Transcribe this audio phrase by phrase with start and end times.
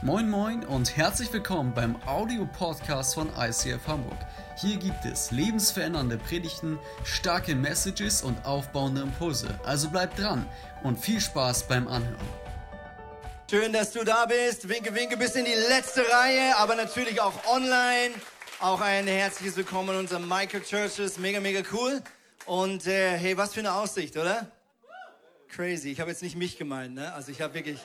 [0.00, 4.16] Moin Moin und herzlich willkommen beim Audio-Podcast von ICF Hamburg.
[4.56, 9.48] Hier gibt es lebensverändernde Predigten, starke Messages und aufbauende Impulse.
[9.64, 10.48] Also bleibt dran
[10.84, 12.28] und viel Spaß beim Anhören.
[13.50, 14.68] Schön, dass du da bist.
[14.68, 18.14] Winke, winke bis in die letzte Reihe, aber natürlich auch online.
[18.60, 21.18] Auch ein herzliches Willkommen in unserem Michael Churches.
[21.18, 22.00] Mega, mega cool.
[22.46, 24.46] Und äh, hey, was für eine Aussicht, oder?
[25.48, 25.90] Crazy.
[25.90, 27.12] Ich habe jetzt nicht mich gemeint, ne?
[27.14, 27.80] Also ich habe wirklich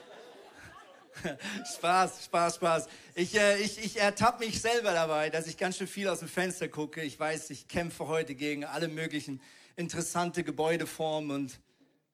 [1.78, 2.88] Spaß, Spaß, Spaß.
[3.16, 6.28] Ich, äh, ich, ich ertappe mich selber dabei, dass ich ganz schön viel aus dem
[6.28, 7.02] Fenster gucke.
[7.02, 9.42] Ich weiß, ich kämpfe heute gegen alle möglichen
[9.76, 11.60] interessante Gebäudeformen und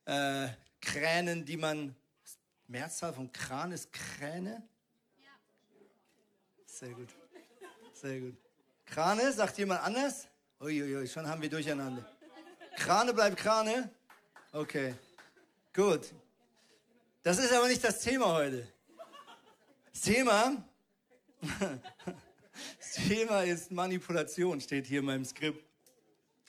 [0.05, 0.49] äh,
[0.81, 1.95] Kränen, die man.
[2.69, 4.61] Mehrzahl von Kran ist Kräne?
[5.17, 5.29] Ja.
[6.67, 7.09] Sehr gut.
[7.93, 8.37] Sehr gut.
[8.85, 10.27] Krane, sagt jemand anders?
[10.61, 12.05] Uiuiui, schon haben wir durcheinander.
[12.77, 13.89] Krane bleibt Krane?
[14.51, 14.93] Okay.
[15.73, 16.13] Gut.
[17.23, 18.67] Das ist aber nicht das Thema heute.
[20.01, 20.63] Thema,
[21.41, 25.63] das Thema ist Manipulation, steht hier in meinem Skript.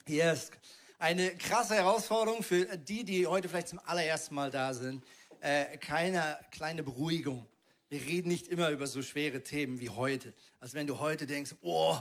[0.07, 0.51] Yes.
[0.99, 5.05] Eine krasse Herausforderung für die, die heute vielleicht zum allerersten Mal da sind.
[5.41, 7.47] Äh, keine kleine Beruhigung.
[7.89, 10.33] Wir reden nicht immer über so schwere Themen wie heute.
[10.61, 11.99] Also wenn du heute denkst, oh,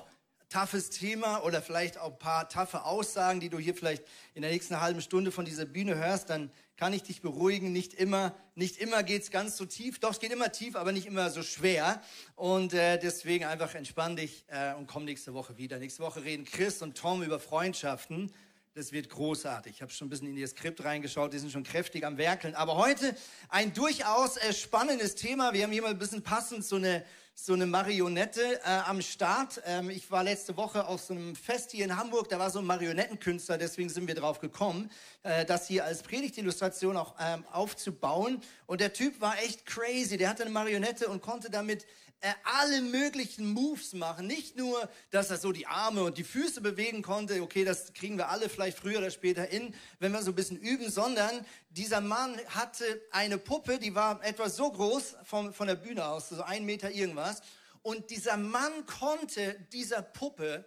[0.50, 4.52] toughes Thema oder vielleicht auch ein paar taffe Aussagen, die du hier vielleicht in der
[4.52, 7.74] nächsten halben Stunde von dieser Bühne hörst, dann kann ich dich beruhigen.
[7.74, 10.00] Nicht immer, nicht immer geht's ganz so tief.
[10.00, 12.02] Doch, es geht immer tief, aber nicht immer so schwer.
[12.38, 15.78] Und äh, deswegen einfach entspann dich äh, und komm nächste Woche wieder.
[15.78, 18.32] Nächste Woche reden Chris und Tom über Freundschaften.
[18.76, 19.74] Das wird großartig.
[19.74, 22.56] Ich habe schon ein bisschen in ihr Skript reingeschaut, die sind schon kräftig am Werkeln.
[22.56, 23.14] Aber heute
[23.50, 25.52] ein durchaus äh, spannendes Thema.
[25.52, 27.04] Wir haben hier mal ein bisschen passend so eine
[27.46, 29.62] so eine Marionette äh, am Start.
[29.66, 32.60] Ähm, ich war letzte Woche auf so einem Fest hier in Hamburg, da war so
[32.60, 34.92] ein Marionettenkünstler, deswegen sind wir drauf gekommen,
[35.24, 38.42] äh, das hier als Predigtillustration auch ähm, aufzubauen.
[38.66, 41.86] Und der Typ war echt crazy, der hatte eine Marionette und konnte damit
[42.22, 44.28] äh, alle möglichen Moves machen.
[44.28, 48.18] Nicht nur, dass er so die Arme und die Füße bewegen konnte, okay, das kriegen
[48.18, 52.02] wir alle vielleicht früher oder später in, wenn wir so ein bisschen üben, sondern dieser
[52.02, 56.42] Mann hatte eine Puppe, die war etwa so groß vom, von der Bühne aus, so
[56.44, 57.42] ein Meter irgendwas.
[57.82, 60.66] Und dieser Mann konnte dieser Puppe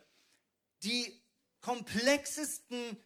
[0.83, 1.21] die
[1.61, 2.97] komplexesten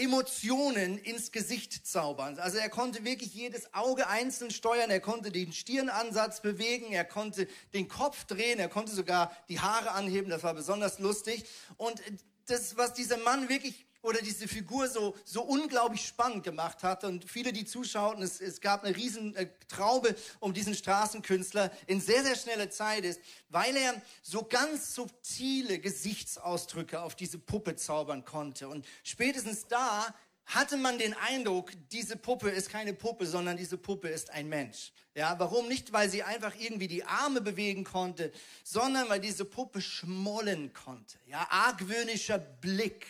[0.00, 2.38] Emotionen ins Gesicht zaubern.
[2.38, 7.46] Also er konnte wirklich jedes Auge einzeln steuern, er konnte den Stirnansatz bewegen, er konnte
[7.74, 11.44] den Kopf drehen, er konnte sogar die Haare anheben, das war besonders lustig.
[11.76, 12.00] Und
[12.46, 17.04] das, was dieser Mann wirklich oder diese Figur so, so unglaublich spannend gemacht hat.
[17.04, 22.00] Und viele, die zuschauten, es, es gab eine riesen äh, Traube um diesen Straßenkünstler in
[22.00, 28.24] sehr, sehr schneller Zeit ist, weil er so ganz subtile Gesichtsausdrücke auf diese Puppe zaubern
[28.24, 28.68] konnte.
[28.68, 30.14] Und spätestens da
[30.46, 34.92] hatte man den Eindruck, diese Puppe ist keine Puppe, sondern diese Puppe ist ein Mensch.
[35.14, 35.68] Ja, warum?
[35.68, 38.32] Nicht, weil sie einfach irgendwie die Arme bewegen konnte,
[38.64, 41.18] sondern weil diese Puppe schmollen konnte.
[41.26, 43.06] Ja, argwöhnischer Blick,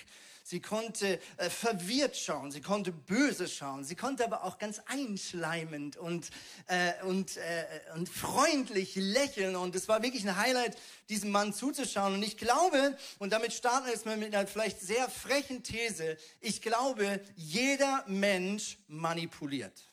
[0.50, 5.96] Sie konnte äh, verwirrt schauen, sie konnte böse schauen, sie konnte aber auch ganz einschleimend
[5.96, 6.28] und,
[6.66, 9.54] äh, und, äh, und freundlich lächeln.
[9.54, 10.76] Und es war wirklich ein Highlight,
[11.08, 12.14] diesem Mann zuzuschauen.
[12.14, 16.16] Und ich glaube, und damit starten wir jetzt mal mit einer vielleicht sehr frechen These,
[16.40, 19.84] ich glaube, jeder Mensch manipuliert.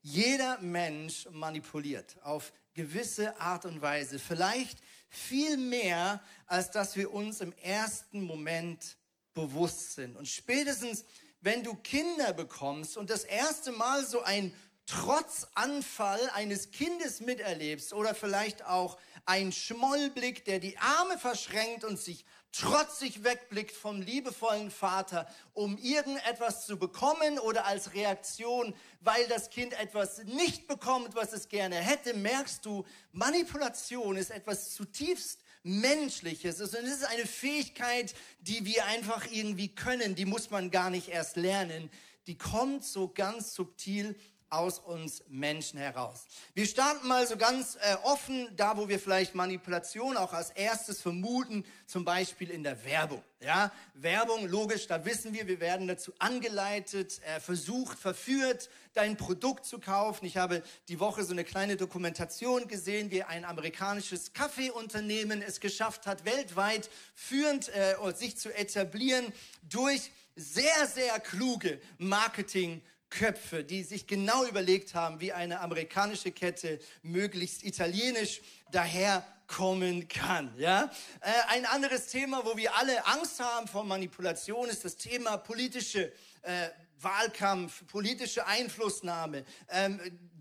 [0.00, 4.18] Jeder Mensch manipuliert auf gewisse Art und Weise.
[4.18, 4.80] Vielleicht
[5.12, 8.96] viel mehr, als dass wir uns im ersten Moment
[9.34, 10.16] bewusst sind.
[10.16, 11.04] Und spätestens,
[11.42, 14.54] wenn du Kinder bekommst und das erste Mal so ein
[14.86, 22.24] Trotzanfall eines Kindes miterlebst oder vielleicht auch ein Schmollblick, der die Arme verschränkt und sich
[22.52, 29.72] trotzig wegblickt vom liebevollen Vater, um irgendetwas zu bekommen oder als Reaktion, weil das Kind
[29.80, 36.60] etwas nicht bekommt, was es gerne hätte, merkst du, Manipulation ist etwas zutiefst Menschliches.
[36.60, 41.36] Es ist eine Fähigkeit, die wir einfach irgendwie können, die muss man gar nicht erst
[41.36, 41.90] lernen.
[42.26, 44.16] Die kommt so ganz subtil
[44.52, 46.26] aus uns Menschen heraus.
[46.54, 51.00] Wir starten mal so ganz äh, offen, da wo wir vielleicht Manipulation auch als erstes
[51.00, 53.22] vermuten, zum Beispiel in der Werbung.
[53.40, 59.64] Ja, Werbung, logisch, da wissen wir, wir werden dazu angeleitet, äh, versucht, verführt, dein Produkt
[59.64, 60.26] zu kaufen.
[60.26, 66.06] Ich habe die Woche so eine kleine Dokumentation gesehen, wie ein amerikanisches Kaffeeunternehmen es geschafft
[66.06, 69.32] hat, weltweit führend äh, sich zu etablieren
[69.62, 76.80] durch sehr, sehr kluge Marketing Köpfe, die sich genau überlegt haben, wie eine amerikanische Kette
[77.02, 80.52] möglichst italienisch daherkommen kann.
[80.56, 80.90] Ja?
[81.20, 86.10] Äh, ein anderes Thema, wo wir alle Angst haben vor Manipulation, ist das Thema politische
[86.40, 89.44] äh, Wahlkampf, politische Einflussnahme.
[89.68, 90.00] Ähm,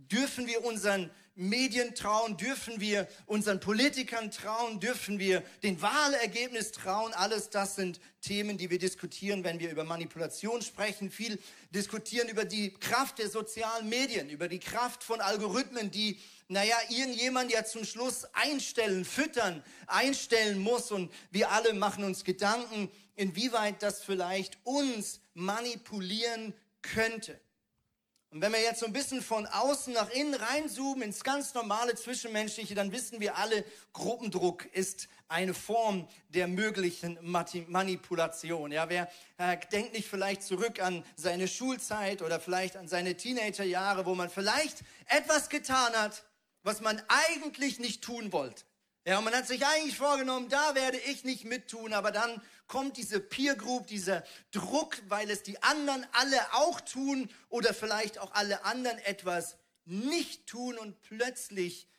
[0.09, 2.37] dürfen wir unseren Medien trauen?
[2.37, 4.79] Dürfen wir unseren Politikern trauen?
[4.79, 7.13] Dürfen wir den Wahlergebnis trauen?
[7.13, 11.09] Alles das sind Themen, die wir diskutieren, wenn wir über Manipulation sprechen.
[11.09, 11.39] Viel
[11.71, 16.19] diskutieren über die Kraft der sozialen Medien, über die Kraft von Algorithmen, die
[16.51, 20.91] naja, irgendjemand ja zum Schluss einstellen, füttern, einstellen muss.
[20.91, 27.39] Und wir alle machen uns Gedanken, inwieweit das vielleicht uns manipulieren könnte.
[28.31, 31.95] Und wenn wir jetzt so ein bisschen von außen nach innen reinzoomen ins ganz normale
[31.95, 38.71] Zwischenmenschliche, dann wissen wir alle, Gruppendruck ist eine Form der möglichen Manipulation.
[38.71, 44.05] Ja, wer äh, denkt nicht vielleicht zurück an seine Schulzeit oder vielleicht an seine Teenagerjahre,
[44.05, 46.23] wo man vielleicht etwas getan hat,
[46.63, 48.63] was man eigentlich nicht tun wollte.
[49.05, 52.39] Ja, und man hat sich eigentlich vorgenommen, da werde ich nicht mittun, aber dann
[52.71, 58.17] kommt diese Peer Group, dieser Druck, weil es die anderen alle auch tun oder vielleicht
[58.17, 61.89] auch alle anderen etwas nicht tun und plötzlich,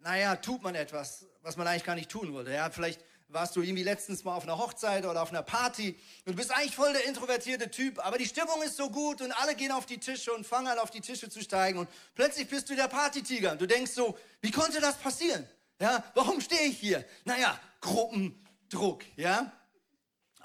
[0.00, 2.50] naja, tut man etwas, was man eigentlich gar nicht tun wollte.
[2.50, 5.94] Ja, vielleicht warst du irgendwie letztens mal auf einer Hochzeit oder auf einer Party
[6.24, 9.32] und du bist eigentlich voll der introvertierte Typ, aber die Stimmung ist so gut und
[9.32, 12.48] alle gehen auf die Tische und fangen an auf die Tische zu steigen und plötzlich
[12.48, 15.46] bist du der Partytiger und du denkst so, wie konnte das passieren?
[15.78, 17.04] Ja, warum stehe ich hier?
[17.26, 19.52] Naja, Gruppendruck, ja.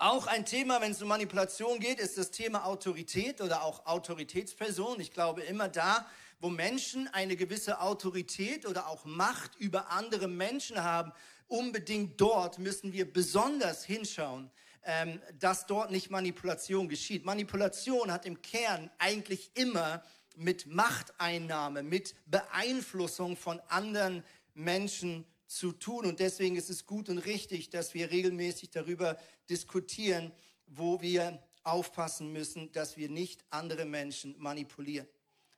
[0.03, 4.99] Auch ein Thema, wenn es um Manipulation geht, ist das Thema Autorität oder auch Autoritätsperson.
[4.99, 6.05] Ich glaube, immer da,
[6.41, 11.13] wo Menschen eine gewisse Autorität oder auch Macht über andere Menschen haben,
[11.47, 14.51] unbedingt dort müssen wir besonders hinschauen,
[14.83, 17.23] ähm, dass dort nicht Manipulation geschieht.
[17.23, 20.03] Manipulation hat im Kern eigentlich immer
[20.35, 25.23] mit Machteinnahme, mit Beeinflussung von anderen Menschen
[25.57, 26.05] zu tun.
[26.05, 29.17] Und deswegen ist es gut und richtig, dass wir regelmäßig darüber
[29.49, 30.31] diskutieren,
[30.67, 35.07] wo wir aufpassen müssen, dass wir nicht andere Menschen manipulieren.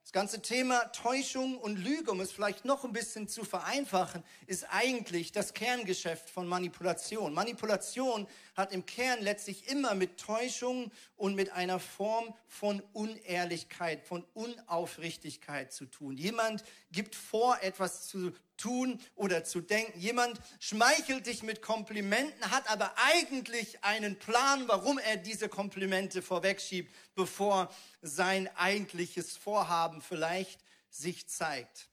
[0.06, 4.64] Das ganze Thema Täuschung und Lüge, um es vielleicht noch ein bisschen zu vereinfachen, ist
[4.70, 7.34] eigentlich das Kerngeschäft von Manipulation.
[7.34, 14.24] Manipulation hat im Kern letztlich immer mit Täuschung und mit einer Form von Unehrlichkeit, von
[14.36, 16.18] Unaufrichtigkeit zu tun.
[16.18, 20.00] Jemand gibt vor, etwas zu tun oder zu denken.
[20.00, 26.94] Jemand schmeichelt dich mit Komplimenten, hat aber eigentlich einen Plan, warum er diese Komplimente vorwegschiebt,
[27.16, 30.60] bevor sein eigentliches Vorhaben vielleicht
[30.90, 31.90] sich zeigt.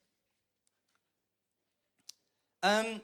[2.62, 3.00] Ähm,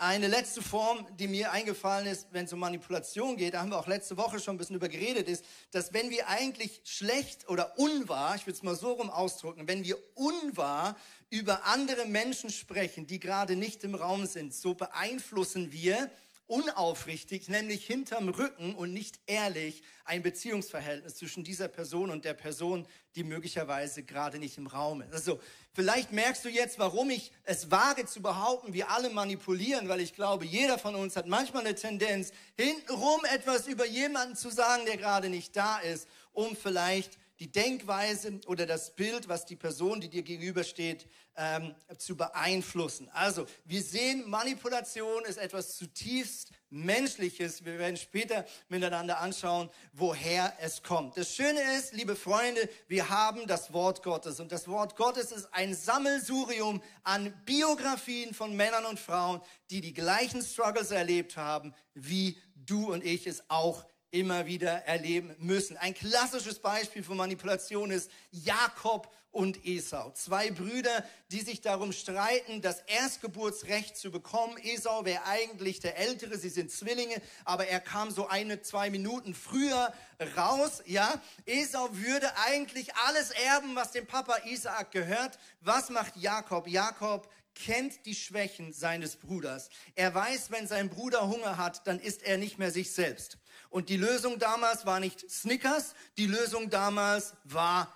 [0.00, 3.78] eine letzte Form, die mir eingefallen ist, wenn es um Manipulation geht, da haben wir
[3.78, 7.78] auch letzte Woche schon ein bisschen über geredet, ist, dass wenn wir eigentlich schlecht oder
[7.78, 10.96] unwahr, ich will es mal so rum ausdrücken, wenn wir unwahr
[11.28, 16.10] über andere Menschen sprechen, die gerade nicht im Raum sind, so beeinflussen wir
[16.50, 22.88] unaufrichtig, nämlich hinterm Rücken und nicht ehrlich ein Beziehungsverhältnis zwischen dieser Person und der Person,
[23.14, 25.12] die möglicherweise gerade nicht im Raum ist.
[25.12, 25.38] Also
[25.72, 30.14] vielleicht merkst du jetzt, warum ich es wage zu behaupten, wir alle manipulieren, weil ich
[30.14, 34.96] glaube, jeder von uns hat manchmal eine Tendenz, hintenrum etwas über jemanden zu sagen, der
[34.96, 40.10] gerade nicht da ist, um vielleicht die Denkweise oder das Bild, was die Person, die
[40.10, 43.08] dir gegenübersteht, ähm, zu beeinflussen.
[43.14, 47.64] Also, wir sehen, Manipulation ist etwas zutiefst Menschliches.
[47.64, 51.16] Wir werden später miteinander anschauen, woher es kommt.
[51.16, 54.38] Das Schöne ist, liebe Freunde, wir haben das Wort Gottes.
[54.38, 59.94] Und das Wort Gottes ist ein Sammelsurium an Biografien von Männern und Frauen, die die
[59.94, 65.76] gleichen Struggles erlebt haben, wie du und ich es auch immer wieder erleben müssen.
[65.76, 70.10] Ein klassisches Beispiel von Manipulation ist Jakob und Esau.
[70.12, 74.56] Zwei Brüder, die sich darum streiten, das Erstgeburtsrecht zu bekommen.
[74.58, 79.34] Esau wäre eigentlich der Ältere, sie sind Zwillinge, aber er kam so eine, zwei Minuten
[79.34, 79.92] früher
[80.36, 81.20] raus, ja.
[81.46, 85.38] Esau würde eigentlich alles erben, was dem Papa Isaak gehört.
[85.60, 86.66] Was macht Jakob?
[86.66, 89.70] Jakob kennt die Schwächen seines Bruders.
[89.94, 93.38] Er weiß, wenn sein Bruder Hunger hat, dann ist er nicht mehr sich selbst.
[93.70, 97.92] Und die Lösung damals war nicht Snickers, die Lösung damals war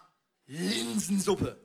[0.46, 1.60] Linsensuppe.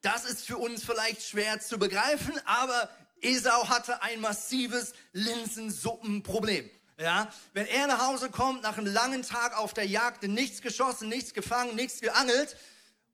[0.00, 2.88] Das ist für uns vielleicht schwer zu begreifen, aber
[3.20, 6.70] Esau hatte ein massives Linsensuppenproblem.
[6.98, 11.10] Ja, wenn er nach Hause kommt nach einem langen Tag auf der Jagd, nichts geschossen,
[11.10, 12.56] nichts gefangen, nichts geangelt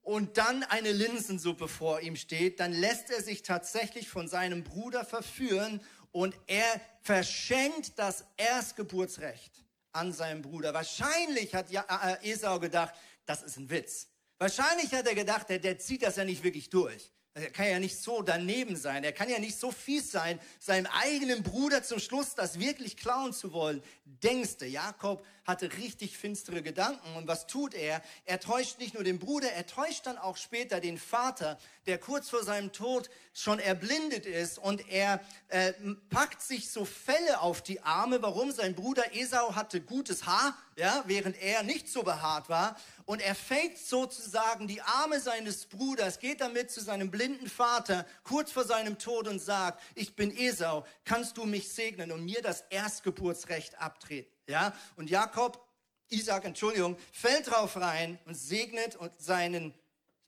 [0.01, 5.03] und dann eine Linsensuppe vor ihm steht, dann lässt er sich tatsächlich von seinem Bruder
[5.03, 5.81] verführen
[6.13, 9.62] und er verschenkt das Erstgeburtsrecht
[9.93, 10.73] an seinen Bruder.
[10.73, 12.93] Wahrscheinlich hat äh, Esau gedacht,
[13.25, 14.07] das ist ein Witz.
[14.37, 17.11] Wahrscheinlich hat er gedacht, der, der zieht das ja nicht wirklich durch.
[17.35, 19.03] Er kann ja nicht so daneben sein.
[19.03, 23.33] Er kann ja nicht so fies sein, seinem eigenen Bruder zum Schluss das wirklich klauen
[23.33, 23.81] zu wollen.
[24.05, 27.15] Denkst du, Jakob hatte richtig finstere Gedanken.
[27.15, 28.01] Und was tut er?
[28.25, 32.29] Er täuscht nicht nur den Bruder, er täuscht dann auch später den Vater, der kurz
[32.29, 34.57] vor seinem Tod schon erblindet ist.
[34.57, 35.19] Und er
[35.49, 35.73] äh,
[36.09, 38.21] packt sich so Felle auf die Arme.
[38.21, 38.51] Warum?
[38.51, 42.77] Sein Bruder Esau hatte gutes Haar, ja, während er nicht so behaart war.
[43.05, 48.51] Und er fängt sozusagen die Arme seines Bruders, geht damit zu seinem blinden Vater kurz
[48.51, 52.63] vor seinem Tod und sagt, ich bin Esau, kannst du mich segnen und mir das
[52.69, 54.32] Erstgeburtsrecht abtreten?
[54.47, 54.73] Ja?
[54.95, 55.65] Und Jakob,
[56.09, 59.73] Isaac, Entschuldigung, fällt drauf rein und segnet seinen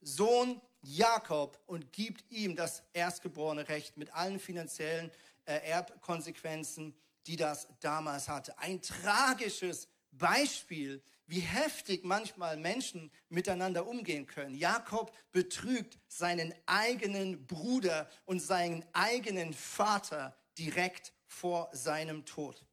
[0.00, 5.10] Sohn Jakob und gibt ihm das erstgeborene Recht mit allen finanziellen
[5.44, 6.94] äh, Erbkonsequenzen,
[7.26, 8.58] die das damals hatte.
[8.58, 14.54] Ein tragisches Beispiel wie heftig manchmal Menschen miteinander umgehen können.
[14.54, 22.65] Jakob betrügt seinen eigenen Bruder und seinen eigenen Vater direkt vor seinem Tod.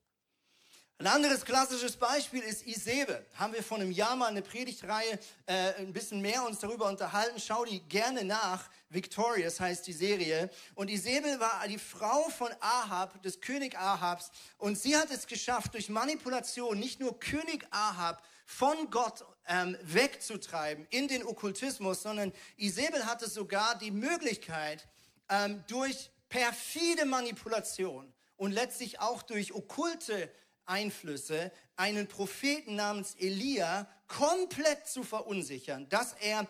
[0.99, 3.25] Ein anderes klassisches Beispiel ist Isebe.
[3.33, 7.39] Haben wir vor einem Jahr mal eine Predigtreihe äh, ein bisschen mehr uns darüber unterhalten.
[7.39, 8.69] Schau die gerne nach.
[8.89, 10.51] Victorious heißt die Serie.
[10.75, 14.31] Und Isabel war die Frau von Ahab, des König Ahabs.
[14.59, 20.85] Und sie hat es geschafft, durch Manipulation nicht nur König Ahab von Gott ähm, wegzutreiben
[20.91, 24.87] in den Okkultismus, sondern Isabel hatte sogar die Möglichkeit,
[25.27, 30.31] ähm, durch perfide Manipulation und letztlich auch durch okkulte
[30.65, 36.47] Einflüsse einen Propheten namens Elia komplett zu verunsichern, dass er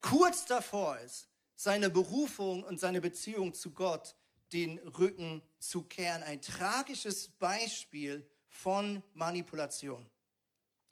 [0.00, 4.14] kurz davor ist, seine Berufung und seine Beziehung zu Gott
[4.52, 6.22] den Rücken zu kehren.
[6.22, 10.06] Ein tragisches Beispiel von Manipulation.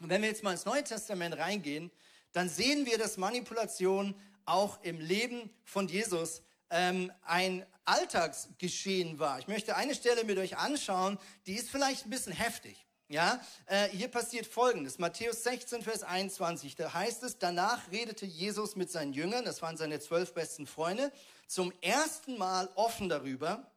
[0.01, 1.91] Und wenn wir jetzt mal ins Neue Testament reingehen,
[2.33, 9.39] dann sehen wir, dass Manipulation auch im Leben von Jesus ähm, ein Alltagsgeschehen war.
[9.39, 12.85] Ich möchte eine Stelle mit euch anschauen, die ist vielleicht ein bisschen heftig.
[13.09, 14.99] Ja, äh, hier passiert Folgendes.
[14.99, 19.77] Matthäus 16, Vers 21, da heißt es, danach redete Jesus mit seinen Jüngern, das waren
[19.77, 21.13] seine zwölf besten Freunde,
[21.47, 23.71] zum ersten Mal offen darüber,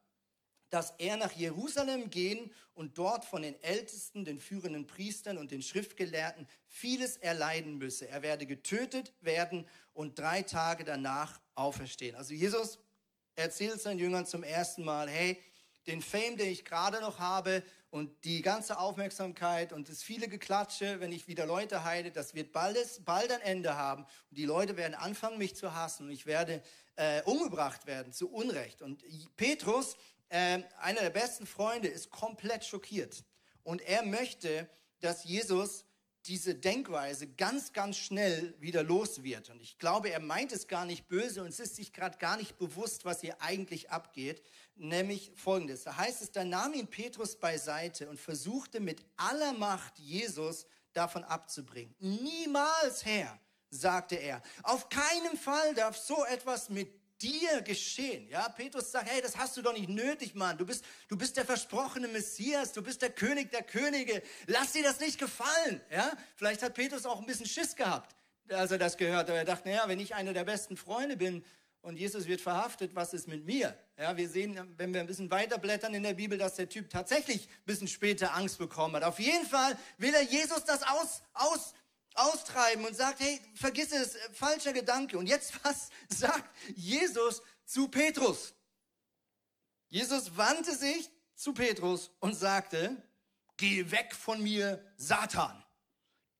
[0.69, 5.61] dass er nach Jerusalem gehen und dort von den Ältesten, den führenden Priestern und den
[5.61, 8.07] Schriftgelehrten vieles erleiden müsse.
[8.07, 12.15] Er werde getötet werden und drei Tage danach auferstehen.
[12.15, 12.79] Also Jesus
[13.35, 15.41] erzählt seinen Jüngern zum ersten Mal, hey,
[15.87, 20.99] den Fame, den ich gerade noch habe und die ganze Aufmerksamkeit und das viele Geklatsche,
[20.99, 24.03] wenn ich wieder Leute heile, das wird bald, bald ein Ende haben.
[24.29, 26.61] Und die Leute werden anfangen, mich zu hassen und ich werde
[26.97, 28.81] äh, umgebracht werden zu Unrecht.
[28.81, 29.03] Und
[29.37, 29.95] Petrus
[30.29, 33.23] äh, einer der besten Freunde, ist komplett schockiert.
[33.63, 34.69] Und er möchte,
[34.99, 35.85] dass Jesus
[36.27, 39.49] diese Denkweise ganz, ganz schnell wieder los wird.
[39.49, 42.35] Und ich glaube, er meint es gar nicht böse und es ist sich gerade gar
[42.37, 44.43] nicht bewusst, was hier eigentlich abgeht.
[44.75, 45.83] Nämlich folgendes.
[45.83, 51.23] Da heißt es, da nahm ihn Petrus beiseite und versuchte mit aller Macht Jesus davon
[51.23, 51.95] abzubringen.
[51.99, 54.41] Niemals, Herr, sagte er.
[54.63, 58.27] Auf keinen Fall darf so etwas mit dir geschehen.
[58.29, 60.57] Ja, Petrus sagt, hey, das hast du doch nicht nötig, Mann.
[60.57, 64.21] Du bist, du bist der versprochene Messias, du bist der König der Könige.
[64.45, 65.81] Lass dir das nicht gefallen.
[65.91, 68.15] Ja, vielleicht hat Petrus auch ein bisschen Schiss gehabt,
[68.49, 69.35] als er das gehört hat.
[69.35, 71.43] Er dachte, naja, wenn ich einer der besten Freunde bin
[71.81, 73.77] und Jesus wird verhaftet, was ist mit mir?
[73.97, 77.47] Ja, wir sehen, wenn wir ein bisschen weiterblättern in der Bibel, dass der Typ tatsächlich
[77.47, 79.03] ein bisschen später Angst bekommen hat.
[79.03, 81.73] Auf jeden Fall will er Jesus das aus, aus,
[82.17, 85.17] austreiben und sagt, hey, vergiss es, äh, falscher Gedanke.
[85.17, 88.53] Und jetzt was sagt Jesus zu Petrus?
[89.89, 93.01] Jesus wandte sich zu Petrus und sagte,
[93.57, 95.63] geh weg von mir, Satan.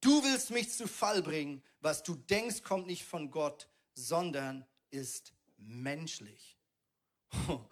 [0.00, 1.62] Du willst mich zu Fall bringen.
[1.80, 6.58] Was du denkst, kommt nicht von Gott, sondern ist menschlich.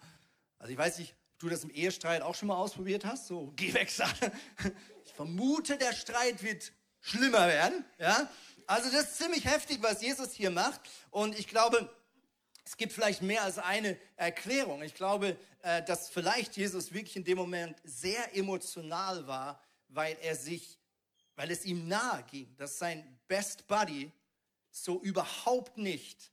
[0.59, 3.27] Also ich weiß nicht, ob du das im Ehestreit auch schon mal ausprobiert hast.
[3.27, 4.31] So, geh weg, Satan.
[5.05, 7.85] Ich vermute, der Streit wird schlimmer werden.
[7.99, 8.29] Ja?
[8.65, 10.81] Also das ist ziemlich heftig, was Jesus hier macht.
[11.09, 11.89] Und ich glaube,
[12.65, 14.81] es gibt vielleicht mehr als eine Erklärung.
[14.81, 20.35] Ich glaube, äh, dass vielleicht Jesus wirklich in dem Moment sehr emotional war, weil er
[20.35, 20.77] sich,
[21.35, 24.11] weil es ihm nahe ging, dass sein Best Buddy
[24.69, 26.31] so überhaupt nicht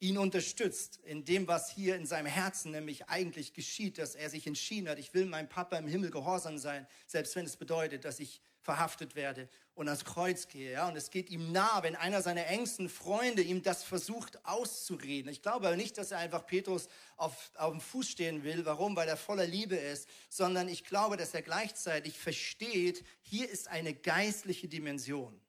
[0.00, 4.46] ihn unterstützt in dem, was hier in seinem Herzen nämlich eigentlich geschieht, dass er sich
[4.46, 8.18] entschieden hat, ich will meinem Papa im Himmel gehorsam sein, selbst wenn es bedeutet, dass
[8.18, 10.72] ich verhaftet werde und ans Kreuz gehe.
[10.72, 10.88] Ja?
[10.88, 15.30] Und es geht ihm nah, wenn einer seiner engsten Freunde ihm das versucht auszureden.
[15.30, 18.64] Ich glaube aber nicht, dass er einfach Petrus auf, auf dem Fuß stehen will.
[18.66, 18.94] Warum?
[18.96, 20.08] Weil er voller Liebe ist.
[20.28, 25.40] Sondern ich glaube, dass er gleichzeitig versteht, hier ist eine geistliche Dimension.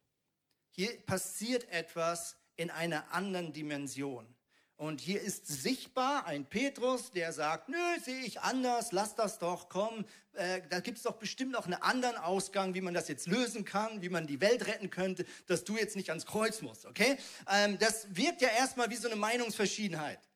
[0.69, 4.25] Hier passiert etwas in einer anderen Dimension.
[4.81, 9.69] Und hier ist sichtbar ein Petrus, der sagt, nö, sehe ich anders, lass das doch,
[9.69, 13.27] komm, äh, da gibt es doch bestimmt noch einen anderen Ausgang, wie man das jetzt
[13.27, 16.87] lösen kann, wie man die Welt retten könnte, dass du jetzt nicht ans Kreuz musst,
[16.87, 17.19] okay?
[17.47, 20.27] Ähm, das wirkt ja erstmal wie so eine Meinungsverschiedenheit.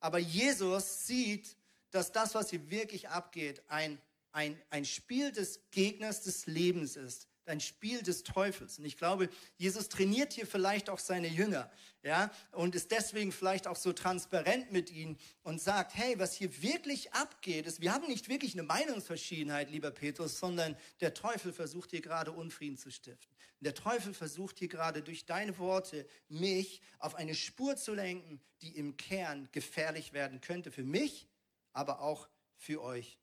[0.00, 1.56] Aber Jesus sieht,
[1.90, 3.98] dass das, was hier wirklich abgeht, ein,
[4.32, 8.78] ein, ein Spiel des Gegners des Lebens ist ein Spiel des Teufels.
[8.78, 11.70] Und ich glaube, Jesus trainiert hier vielleicht auch seine Jünger,
[12.02, 16.62] ja, und ist deswegen vielleicht auch so transparent mit ihnen und sagt, hey, was hier
[16.62, 21.90] wirklich abgeht, ist, wir haben nicht wirklich eine Meinungsverschiedenheit, lieber Petrus, sondern der Teufel versucht
[21.90, 23.34] hier gerade Unfrieden zu stiften.
[23.60, 28.40] Und der Teufel versucht hier gerade durch deine Worte mich auf eine Spur zu lenken,
[28.60, 31.26] die im Kern gefährlich werden könnte für mich,
[31.72, 33.18] aber auch für euch.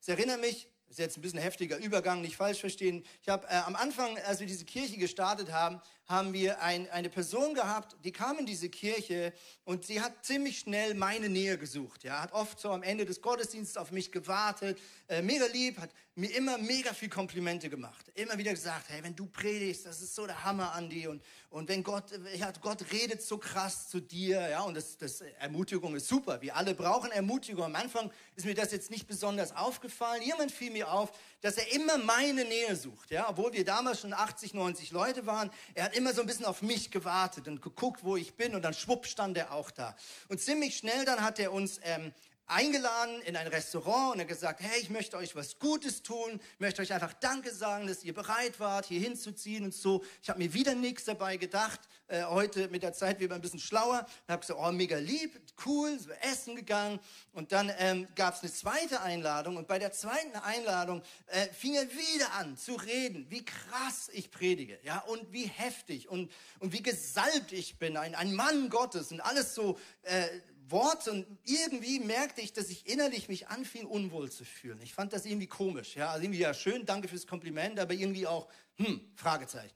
[0.00, 3.04] Es erinnert mich ist jetzt ein bisschen heftiger Übergang, nicht falsch verstehen.
[3.22, 5.80] Ich habe äh, am Anfang, als wir diese Kirche gestartet haben,
[6.10, 9.32] haben wir ein, eine Person gehabt, die kam in diese Kirche
[9.62, 12.02] und sie hat ziemlich schnell meine Nähe gesucht.
[12.02, 15.90] Ja, hat oft so am Ende des Gottesdienstes auf mich gewartet, äh, mega lieb, hat
[16.16, 18.10] mir immer mega viel Komplimente gemacht.
[18.14, 21.06] Immer wieder gesagt, hey, wenn du predigst, das ist so der Hammer, Andi.
[21.06, 22.04] Und, und wenn Gott,
[22.34, 26.42] ja, Gott redet so krass zu dir, ja, und das, das Ermutigung ist super.
[26.42, 27.64] Wir alle brauchen Ermutigung.
[27.64, 30.22] Am Anfang ist mir das jetzt nicht besonders aufgefallen.
[30.22, 31.10] Jemand fiel mir auf,
[31.40, 35.50] dass er immer meine Nähe sucht, ja, obwohl wir damals schon 80, 90 Leute waren.
[35.74, 38.62] Er hat immer so ein bisschen auf mich gewartet und geguckt, wo ich bin und
[38.62, 39.96] dann schwupp stand er auch da.
[40.28, 42.12] Und ziemlich schnell dann hat er uns ähm,
[42.50, 46.82] eingeladen in ein Restaurant und er gesagt, hey, ich möchte euch was Gutes tun, möchte
[46.82, 50.04] euch einfach Danke sagen, dass ihr bereit wart, hier hinzuziehen und so.
[50.22, 51.80] Ich habe mir wieder nichts dabei gedacht.
[52.08, 54.00] Äh, heute mit der Zeit wieder ein bisschen schlauer.
[54.26, 56.98] Und habe gesagt, oh, mega lieb, cool, so essen gegangen.
[57.32, 61.74] Und dann ähm, gab es eine zweite Einladung und bei der zweiten Einladung äh, fing
[61.74, 66.72] er wieder an zu reden, wie krass ich predige, ja, und wie heftig und, und
[66.72, 70.26] wie gesalbt ich bin, ein, ein Mann Gottes und alles so äh,
[70.70, 74.80] Worte und irgendwie merkte ich, dass ich innerlich mich anfing, unwohl zu fühlen.
[74.82, 75.96] Ich fand das irgendwie komisch.
[75.96, 79.74] Ja, also irgendwie ja schön, danke fürs Kompliment, aber irgendwie auch, hm, Fragezeichen.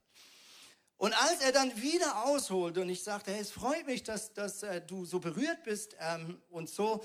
[0.97, 4.63] Und als er dann wieder ausholte und ich sagte, hey, es freut mich, dass, dass
[4.63, 7.05] äh, du so berührt bist ähm, und so,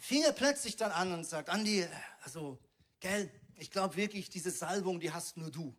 [0.00, 1.86] fing er plötzlich dann an und sagt, Andi,
[2.22, 2.58] also,
[3.00, 5.76] gell, ich glaube wirklich, diese Salbung, die hast nur du.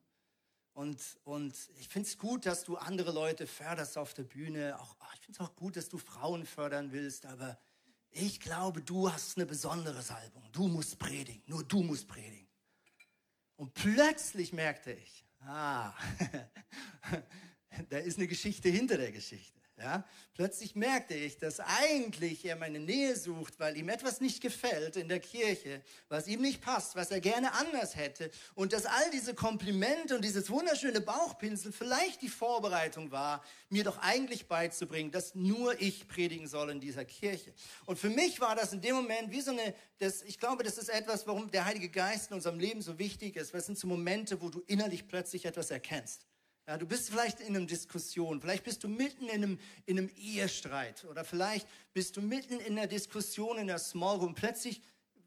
[0.76, 4.78] Und, und ich finde es gut, dass du andere Leute förderst auf der Bühne.
[4.78, 7.26] Auch, ich finde es auch gut, dass du Frauen fördern willst.
[7.26, 7.58] Aber
[8.12, 10.44] ich glaube, du hast eine besondere Salbung.
[10.52, 11.42] Du musst predigen.
[11.48, 12.50] Nur du musst predigen.
[13.56, 15.94] Und plötzlich merkte ich, ah,
[17.90, 19.62] da ist eine Geschichte hinter der Geschichte.
[19.78, 24.96] Ja, plötzlich merkte ich, dass eigentlich er meine Nähe sucht, weil ihm etwas nicht gefällt
[24.96, 29.12] in der Kirche, was ihm nicht passt, was er gerne anders hätte und dass all
[29.12, 35.36] diese Komplimente und dieses wunderschöne Bauchpinsel vielleicht die Vorbereitung war, mir doch eigentlich beizubringen, dass
[35.36, 37.54] nur ich predigen soll in dieser Kirche.
[37.86, 40.78] Und für mich war das in dem Moment wie so eine, das, ich glaube, das
[40.78, 43.54] ist etwas, warum der Heilige Geist in unserem Leben so wichtig ist.
[43.54, 46.26] Was sind so Momente, wo du innerlich plötzlich etwas erkennst?
[46.67, 50.10] Ja, du bist vielleicht in einer Diskussion, vielleicht bist du mitten in einem, in einem
[50.17, 54.34] Ehestreit oder vielleicht bist du mitten in einer Diskussion in der Small Room.
[54.34, 54.82] Plötzlich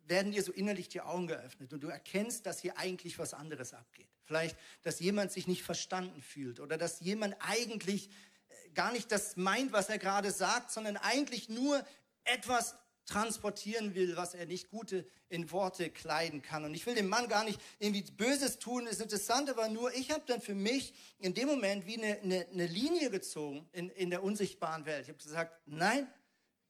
[0.09, 3.73] werden dir so innerlich die Augen geöffnet und du erkennst, dass hier eigentlich was anderes
[3.73, 4.09] abgeht.
[4.25, 8.09] Vielleicht, dass jemand sich nicht verstanden fühlt oder dass jemand eigentlich
[8.49, 11.87] äh, gar nicht das meint, was er gerade sagt, sondern eigentlich nur
[12.25, 12.75] etwas
[13.09, 16.65] transportieren will, was er nicht gute in Worte kleiden kann.
[16.65, 18.85] Und ich will dem Mann gar nicht irgendwie Böses tun.
[18.85, 22.47] Das Interessante war nur, ich habe dann für mich in dem Moment wie eine, eine,
[22.53, 25.03] eine Linie gezogen in, in der unsichtbaren Welt.
[25.03, 26.07] Ich habe gesagt, nein,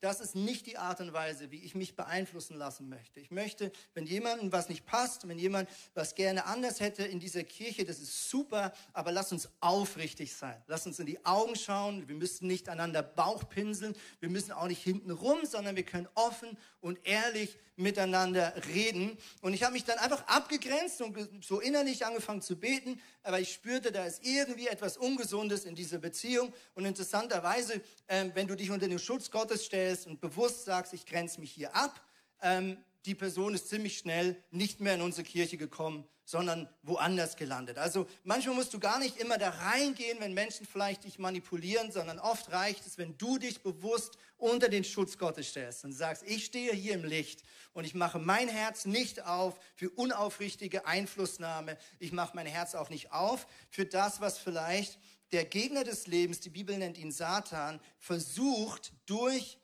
[0.00, 3.20] das ist nicht die Art und Weise, wie ich mich beeinflussen lassen möchte.
[3.20, 7.44] Ich möchte, wenn jemandem was nicht passt, wenn jemand was gerne anders hätte in dieser
[7.44, 10.62] Kirche, das ist super, aber lass uns aufrichtig sein.
[10.66, 12.08] Lass uns in die Augen schauen.
[12.08, 13.96] Wir müssen nicht einander Bauch pinseln.
[14.20, 19.16] Wir müssen auch nicht hinten rum, sondern wir können offen und ehrlich miteinander reden.
[19.40, 23.52] Und ich habe mich dann einfach abgegrenzt und so innerlich angefangen zu beten, aber ich
[23.52, 26.52] spürte, da ist irgendwie etwas Ungesundes in dieser Beziehung.
[26.74, 31.06] Und interessanterweise, ähm, wenn du dich unter den Schutz Gottes stellst und bewusst sagst, ich
[31.06, 32.00] grenze mich hier ab,
[32.42, 37.78] ähm, die Person ist ziemlich schnell nicht mehr in unsere Kirche gekommen, sondern woanders gelandet.
[37.78, 42.18] Also manchmal musst du gar nicht immer da reingehen, wenn Menschen vielleicht dich manipulieren, sondern
[42.18, 46.44] oft reicht es, wenn du dich bewusst unter den Schutz Gottes stellst und sagst, ich
[46.44, 51.78] stehe hier im Licht und ich mache mein Herz nicht auf für unaufrichtige Einflussnahme.
[51.98, 54.98] Ich mache mein Herz auch nicht auf für das, was vielleicht
[55.32, 59.58] der Gegner des Lebens, die Bibel nennt ihn Satan, versucht durch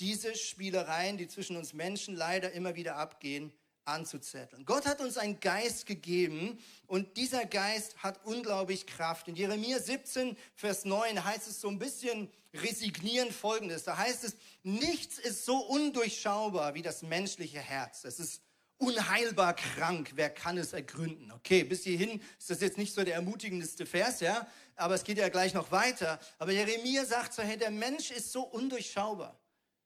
[0.00, 3.52] diese Spielereien, die zwischen uns Menschen leider immer wieder abgehen,
[3.84, 4.64] anzuzetteln.
[4.64, 9.28] Gott hat uns einen Geist gegeben und dieser Geist hat unglaublich Kraft.
[9.28, 13.84] In Jeremia 17, Vers 9 heißt es so ein bisschen resignierend folgendes.
[13.84, 18.04] Da heißt es, nichts ist so undurchschaubar wie das menschliche Herz.
[18.04, 18.42] Es ist
[18.78, 20.12] unheilbar krank.
[20.14, 21.30] Wer kann es ergründen?
[21.32, 24.46] Okay, bis hierhin ist das jetzt nicht so der ermutigendste Vers, ja?
[24.76, 26.18] Aber es geht ja gleich noch weiter.
[26.38, 29.38] Aber Jeremia sagt so, hey, der Mensch ist so undurchschaubar.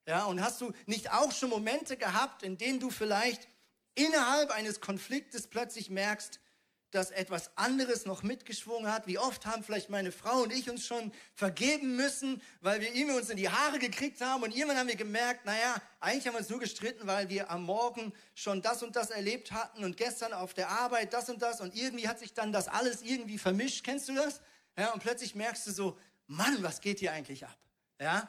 [0.08, 3.46] Ja, und hast du nicht auch schon Momente gehabt, in denen du vielleicht
[3.94, 6.40] innerhalb eines Konfliktes plötzlich merkst,
[6.92, 9.06] dass etwas anderes noch mitgeschwungen hat.
[9.06, 13.18] Wie oft haben vielleicht meine Frau und ich uns schon vergeben müssen, weil wir irgendwie
[13.18, 16.40] uns in die Haare gekriegt haben und irgendwann haben wir gemerkt, naja, eigentlich haben wir
[16.40, 20.32] uns nur gestritten, weil wir am Morgen schon das und das erlebt hatten und gestern
[20.32, 23.84] auf der Arbeit das und das und irgendwie hat sich dann das alles irgendwie vermischt.
[23.84, 24.40] Kennst du das?
[24.78, 27.58] Ja, und plötzlich merkst du so, Mann, was geht hier eigentlich ab?
[28.00, 28.26] Ja,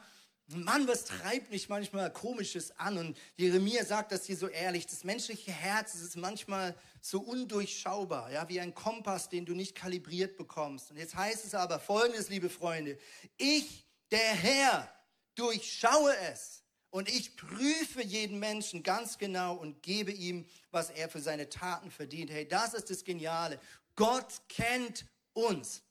[0.52, 2.98] Mann, was treibt mich manchmal Komisches an?
[2.98, 4.88] Und Jeremia sagt das hier so ehrlich.
[4.88, 10.38] Das menschliche Herz ist manchmal so undurchschaubar, ja, wie ein Kompass, den du nicht kalibriert
[10.38, 10.90] bekommst.
[10.90, 12.98] Und jetzt heißt es aber Folgendes, liebe Freunde.
[13.38, 14.92] Ich, der Herr,
[15.36, 16.64] durchschaue es.
[16.90, 21.92] Und ich prüfe jeden Menschen ganz genau und gebe ihm, was er für seine Taten
[21.92, 22.32] verdient.
[22.32, 23.60] Hey, das ist das Geniale.
[23.96, 25.84] Gott kennt uns.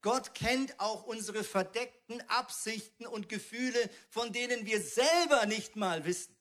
[0.00, 6.36] Gott kennt auch unsere verdeckten Absichten und Gefühle, von denen wir selber nicht mal wissen.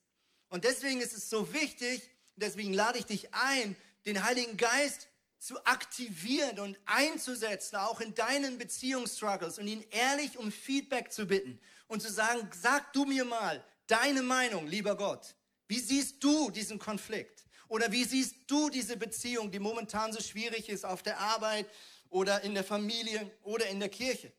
[0.50, 5.08] Und deswegen ist es so wichtig, deswegen lade ich dich ein, den Heiligen Geist
[5.40, 11.60] zu aktivieren und einzusetzen, auch in deinen Beziehungsstruggles und ihn ehrlich um Feedback zu bitten
[11.88, 15.36] und zu sagen, sag du mir mal deine Meinung, lieber Gott.
[15.68, 17.46] Wie siehst du diesen Konflikt?
[17.68, 21.68] Oder wie siehst du diese Beziehung, die momentan so schwierig ist auf der Arbeit
[22.10, 24.32] oder in der Familie oder in der Kirche.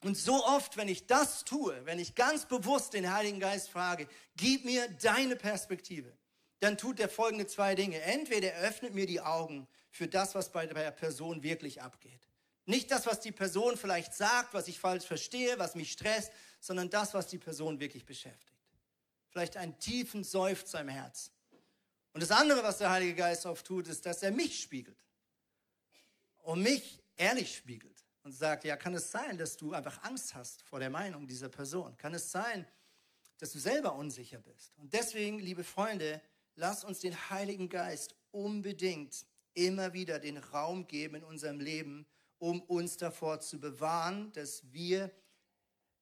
[0.00, 4.08] Und so oft, wenn ich das tue, wenn ich ganz bewusst den Heiligen Geist frage,
[4.36, 6.16] gib mir deine Perspektive,
[6.60, 8.00] dann tut er folgende zwei Dinge.
[8.02, 12.20] Entweder er öffnet mir die Augen für das, was bei der Person wirklich abgeht.
[12.66, 16.90] Nicht das, was die Person vielleicht sagt, was ich falsch verstehe, was mich stresst, sondern
[16.90, 18.52] das, was die Person wirklich beschäftigt.
[19.30, 21.32] Vielleicht einen tiefen Seufzer im Herz.
[22.12, 25.07] Und das andere, was der Heilige Geist oft tut, ist, dass er mich spiegelt
[26.48, 30.62] und mich ehrlich spiegelt und sagt, ja, kann es sein, dass du einfach Angst hast
[30.62, 31.94] vor der Meinung dieser Person?
[31.98, 32.66] Kann es sein,
[33.36, 34.72] dass du selber unsicher bist?
[34.78, 36.22] Und deswegen, liebe Freunde,
[36.54, 42.06] lass uns den Heiligen Geist unbedingt immer wieder den Raum geben in unserem Leben,
[42.38, 45.10] um uns davor zu bewahren, dass wir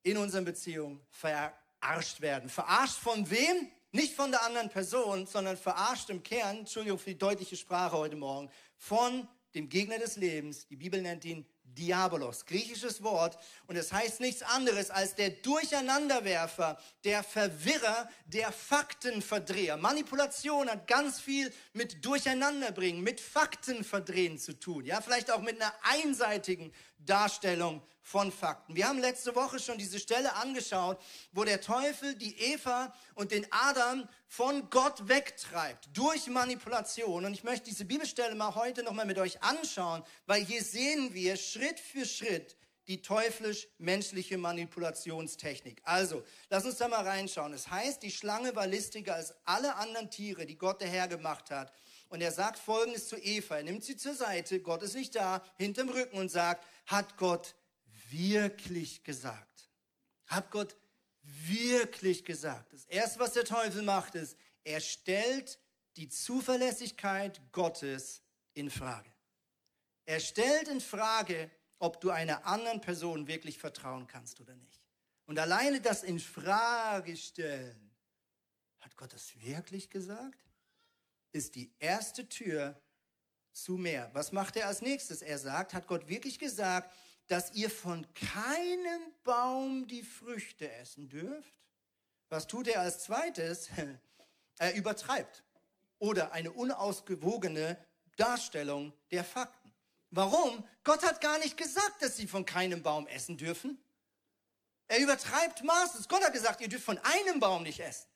[0.05, 2.49] in unseren Beziehungen verarscht werden.
[2.49, 3.73] Verarscht von wem?
[3.91, 8.15] Nicht von der anderen Person, sondern verarscht im Kern, Entschuldigung für die deutliche Sprache heute
[8.15, 9.27] Morgen, von
[9.57, 10.69] dem Gegner des Lebens.
[10.69, 13.39] Die Bibel nennt ihn Diabolos, griechisches Wort.
[13.67, 19.77] Und es heißt nichts anderes als der Durcheinanderwerfer, der Verwirrer, der Faktenverdreher.
[19.77, 24.85] Manipulation hat ganz viel mit Durcheinanderbringen, mit Faktenverdrehen zu tun.
[24.85, 28.77] Ja, vielleicht auch mit einer einseitigen Darstellung von Fakten.
[28.77, 31.01] Wir haben letzte Woche schon diese Stelle angeschaut,
[31.33, 37.25] wo der Teufel die Eva und den Adam von Gott wegtreibt durch Manipulation.
[37.25, 41.37] Und ich möchte diese Bibelstelle mal heute nochmal mit euch anschauen, weil hier sehen wir
[41.37, 42.57] Schritt für Schritt
[42.87, 45.83] die teuflisch-menschliche Manipulationstechnik.
[45.85, 47.53] Also, lass uns da mal reinschauen.
[47.53, 51.51] Es heißt, die Schlange war listiger als alle anderen Tiere, die Gott der Herr gemacht
[51.51, 51.73] hat.
[52.09, 53.57] Und er sagt Folgendes zu Eva.
[53.57, 57.55] Er nimmt sie zur Seite, Gott ist nicht da, hinterm Rücken und sagt, hat Gott
[58.11, 59.71] wirklich gesagt?
[60.27, 60.77] Hat Gott
[61.23, 62.73] wirklich gesagt?
[62.73, 65.59] Das Erste, was der Teufel macht, ist, er stellt
[65.97, 68.23] die Zuverlässigkeit Gottes
[68.55, 69.11] in Frage.
[70.05, 74.81] Er stellt in Frage, ob du einer anderen Person wirklich vertrauen kannst oder nicht.
[75.27, 77.91] Und alleine das in Frage stellen,
[78.81, 80.46] hat Gott das wirklich gesagt?
[81.37, 82.81] Ist die erste Tür
[83.53, 84.09] zu mehr.
[84.15, 85.21] Was macht er als nächstes?
[85.21, 86.91] Er sagt, hat Gott wirklich gesagt,
[87.27, 91.53] dass ihr von keinem Baum die Früchte essen dürft?
[92.31, 93.69] Was tut er als zweites?
[94.59, 95.45] Er übertreibt
[95.99, 97.77] oder eine unausgewogene
[98.17, 99.71] Darstellung der Fakten.
[100.11, 100.67] Warum?
[100.83, 103.79] Gott hat gar nicht gesagt, dass sie von keinem Baum essen dürfen.
[104.89, 106.09] Er übertreibt Maßes.
[106.09, 108.07] Gott hat gesagt, ihr dürft von einem Baum nicht essen.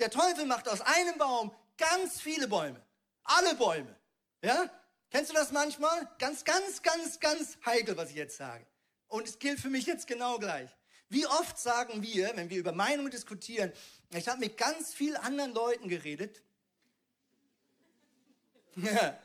[0.00, 1.54] Der Teufel macht aus einem Baum
[1.90, 2.80] ganz viele Bäume.
[3.24, 3.94] Alle Bäume.
[4.42, 4.70] Ja?
[5.10, 6.08] Kennst du das manchmal?
[6.18, 8.66] Ganz, ganz, ganz, ganz heikel, was ich jetzt sage.
[9.08, 10.70] Und es gilt für mich jetzt genau gleich.
[11.08, 13.72] Wie oft sagen wir, wenn wir über Meinungen diskutieren,
[14.10, 16.42] ich habe mit ganz vielen anderen Leuten geredet.
[18.74, 19.18] Ja,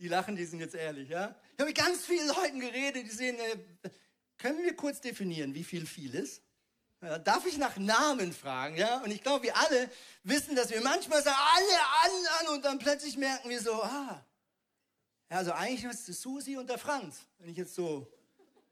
[0.00, 1.36] die lachen, die sind jetzt ehrlich, ja?
[1.52, 3.90] Ich habe mit ganz vielen Leuten geredet, die sehen, äh,
[4.38, 6.42] können wir kurz definieren, wie viel viel ist?
[7.02, 8.76] Ja, darf ich nach Namen fragen?
[8.76, 9.02] Ja?
[9.02, 9.90] Und ich glaube, wir alle
[10.22, 14.24] wissen, dass wir manchmal sagen, alle an, an, und dann plötzlich merken wir so, ah,
[15.28, 18.06] ja, also eigentlich ist es Susi und der Franz, wenn ich jetzt so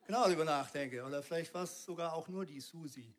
[0.07, 1.03] genau darüber nachdenke.
[1.03, 3.13] Oder vielleicht war es sogar auch nur die Susi.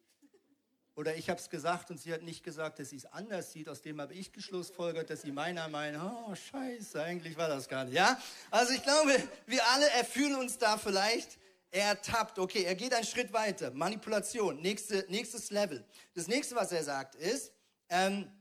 [0.95, 3.67] Oder ich habe es gesagt und sie hat nicht gesagt, dass sie es anders sieht.
[3.67, 7.83] Aus dem habe ich geschlussfolgert, dass sie meiner meint, oh scheiße, eigentlich war das gar
[7.85, 7.95] nicht.
[7.95, 8.21] Ja?
[8.49, 9.11] Also ich glaube,
[9.45, 11.40] wir alle erfühlen uns da vielleicht
[11.71, 12.37] ertappt.
[12.37, 13.71] Okay, er geht einen Schritt weiter.
[13.71, 15.85] Manipulation, nächste, nächstes Level.
[16.13, 17.51] Das nächste, was er sagt, ist,
[17.89, 18.31] ähm,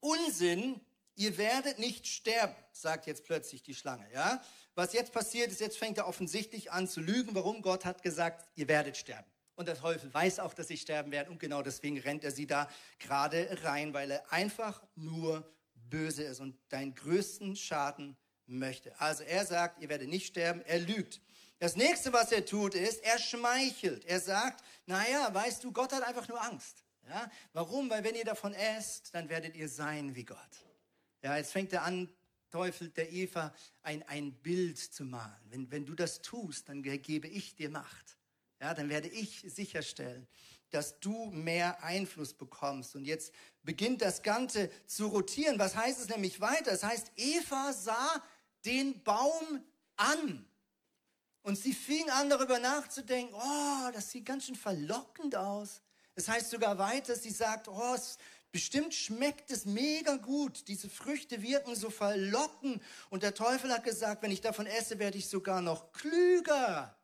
[0.00, 0.80] Unsinn,
[1.14, 4.10] ihr werdet nicht sterben, sagt jetzt plötzlich die Schlange.
[4.12, 4.42] Ja?
[4.74, 7.34] Was jetzt passiert ist, jetzt fängt er offensichtlich an zu lügen.
[7.34, 7.62] Warum?
[7.62, 9.30] Gott hat gesagt, ihr werdet sterben.
[9.54, 11.28] Und der Teufel weiß auch, dass sie sterben werden.
[11.28, 16.40] Und genau deswegen rennt er sie da gerade rein, weil er einfach nur böse ist
[16.40, 18.98] und deinen größten Schaden möchte.
[19.00, 20.62] Also er sagt, ihr werdet nicht sterben.
[20.62, 21.20] Er lügt.
[21.62, 24.04] Das nächste, was er tut, ist, er schmeichelt.
[24.06, 26.82] Er sagt, naja, weißt du, Gott hat einfach nur Angst.
[27.08, 27.30] Ja?
[27.52, 27.88] Warum?
[27.88, 30.38] Weil wenn ihr davon esst, dann werdet ihr sein wie Gott.
[31.22, 32.12] Ja, jetzt fängt er an,
[32.50, 35.40] Teufel der Eva ein, ein Bild zu malen.
[35.50, 38.18] Wenn, wenn du das tust, dann gebe ich dir Macht.
[38.60, 40.26] Ja, dann werde ich sicherstellen,
[40.70, 42.96] dass du mehr Einfluss bekommst.
[42.96, 45.60] Und jetzt beginnt das Ganze zu rotieren.
[45.60, 46.72] Was heißt es nämlich weiter?
[46.72, 48.20] Es heißt, Eva sah
[48.64, 50.48] den Baum an.
[51.42, 55.82] Und sie fing an, darüber nachzudenken, oh, das sieht ganz schön verlockend aus.
[56.14, 58.18] Es heißt sogar weiter, sie sagt, oh, es,
[58.52, 60.68] bestimmt schmeckt es mega gut.
[60.68, 62.82] Diese Früchte wirken so verlockend.
[63.10, 66.96] Und der Teufel hat gesagt, wenn ich davon esse, werde ich sogar noch klüger.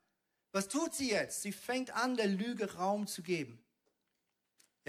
[0.52, 1.42] Was tut sie jetzt?
[1.42, 3.62] Sie fängt an, der Lüge Raum zu geben.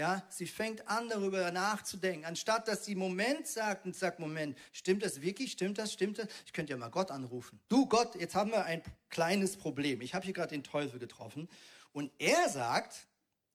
[0.00, 5.02] Ja, sie fängt an, darüber nachzudenken, anstatt dass sie Moment sagt und sagt, Moment, stimmt
[5.02, 5.52] das wirklich?
[5.52, 5.92] Stimmt das?
[5.92, 6.26] Stimmt das?
[6.46, 7.60] Ich könnte ja mal Gott anrufen.
[7.68, 10.00] Du Gott, jetzt haben wir ein kleines Problem.
[10.00, 11.50] Ich habe hier gerade den Teufel getroffen
[11.92, 13.08] und er sagt,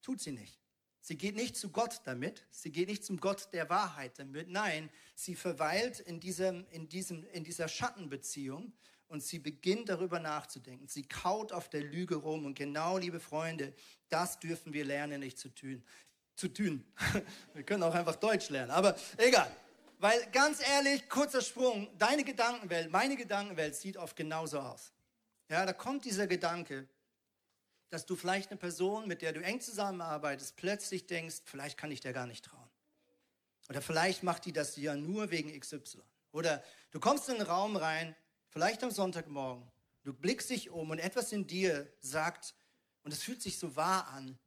[0.04, 0.60] tut sie nicht.
[1.02, 4.48] Sie geht nicht zu Gott damit, sie geht nicht zum Gott der Wahrheit damit.
[4.48, 8.72] Nein, sie verweilt in, diesem, in, diesem, in dieser Schattenbeziehung
[9.08, 10.88] und sie beginnt darüber nachzudenken.
[10.88, 13.74] Sie kaut auf der Lüge rum und genau, liebe Freunde,
[14.10, 15.84] das dürfen wir lernen, nicht zu tun
[16.36, 16.86] zu tun.
[17.54, 19.50] Wir können auch einfach Deutsch lernen, aber egal.
[20.00, 24.92] Weil ganz ehrlich, kurzer Sprung, deine Gedankenwelt, meine Gedankenwelt sieht oft genauso aus.
[25.50, 26.88] Ja, da kommt dieser Gedanke,
[27.90, 32.02] dass du vielleicht eine Person, mit der du eng zusammenarbeitest, plötzlich denkst, vielleicht kann ich
[32.02, 32.70] der gar nicht trauen.
[33.70, 36.02] Oder vielleicht macht die das ja nur wegen XY.
[36.32, 38.16] Oder du kommst in einen Raum rein,
[38.50, 39.66] vielleicht am Sonntagmorgen,
[40.04, 42.54] du blickst dich um und etwas in dir sagt,
[43.04, 44.38] und es fühlt sich so wahr an,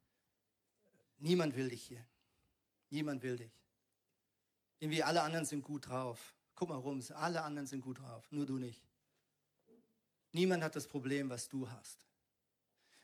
[1.19, 2.05] Niemand will dich hier.
[2.91, 3.53] Niemand will dich.
[4.81, 6.35] Irgendwie alle anderen sind gut drauf.
[6.55, 8.83] Guck mal rum, alle anderen sind gut drauf, nur du nicht.
[10.33, 11.99] Niemand hat das Problem, was du hast.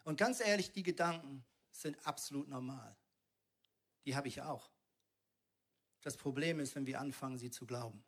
[0.05, 2.97] Und ganz ehrlich, die Gedanken sind absolut normal.
[4.05, 4.71] Die habe ich auch.
[6.03, 8.05] Das Problem ist, wenn wir anfangen, sie zu glauben.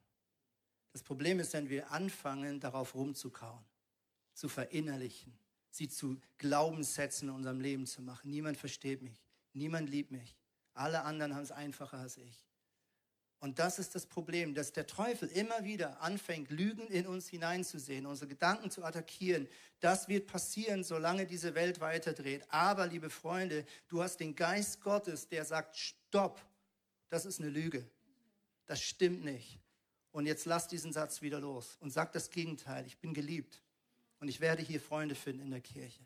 [0.93, 3.65] Das Problem ist, wenn wir anfangen, darauf rumzukauen,
[4.35, 5.39] zu verinnerlichen,
[5.71, 8.31] sie zu Glaubenssätzen in unserem Leben zu machen.
[8.31, 9.26] Niemand versteht mich.
[9.57, 10.37] Niemand liebt mich.
[10.75, 12.45] Alle anderen haben es einfacher als ich.
[13.39, 18.05] Und das ist das Problem, dass der Teufel immer wieder anfängt, Lügen in uns hineinzusehen,
[18.05, 19.49] unsere Gedanken zu attackieren.
[19.81, 22.45] Das wird passieren, solange diese Welt weiterdreht.
[22.51, 26.39] Aber, liebe Freunde, du hast den Geist Gottes, der sagt, stopp,
[27.09, 27.89] das ist eine Lüge.
[28.67, 29.59] Das stimmt nicht.
[30.13, 32.87] Und jetzt lass diesen Satz wieder los und sag das Gegenteil.
[32.87, 33.63] Ich bin geliebt
[34.19, 36.05] und ich werde hier Freunde finden in der Kirche.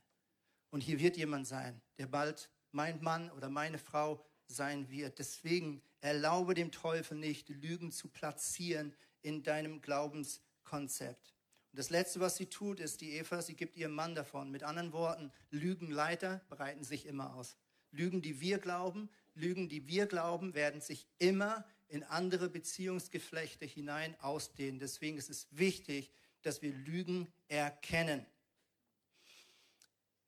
[0.70, 5.18] Und hier wird jemand sein, der bald mein Mann oder meine Frau sein wird.
[5.18, 11.34] Deswegen erlaube dem Teufel nicht, Lügen zu platzieren in deinem Glaubenskonzept.
[11.72, 14.50] Und das Letzte, was sie tut, ist, die Eva, sie gibt ihrem Mann davon.
[14.50, 17.56] Mit anderen Worten, Lügenleiter breiten sich immer aus.
[17.92, 24.18] Lügen, die wir glauben, Lügen, die wir glauben, werden sich immer in andere Beziehungsgeflechte hinein
[24.20, 24.78] ausdehnen.
[24.78, 28.24] Deswegen ist es wichtig, dass wir Lügen erkennen.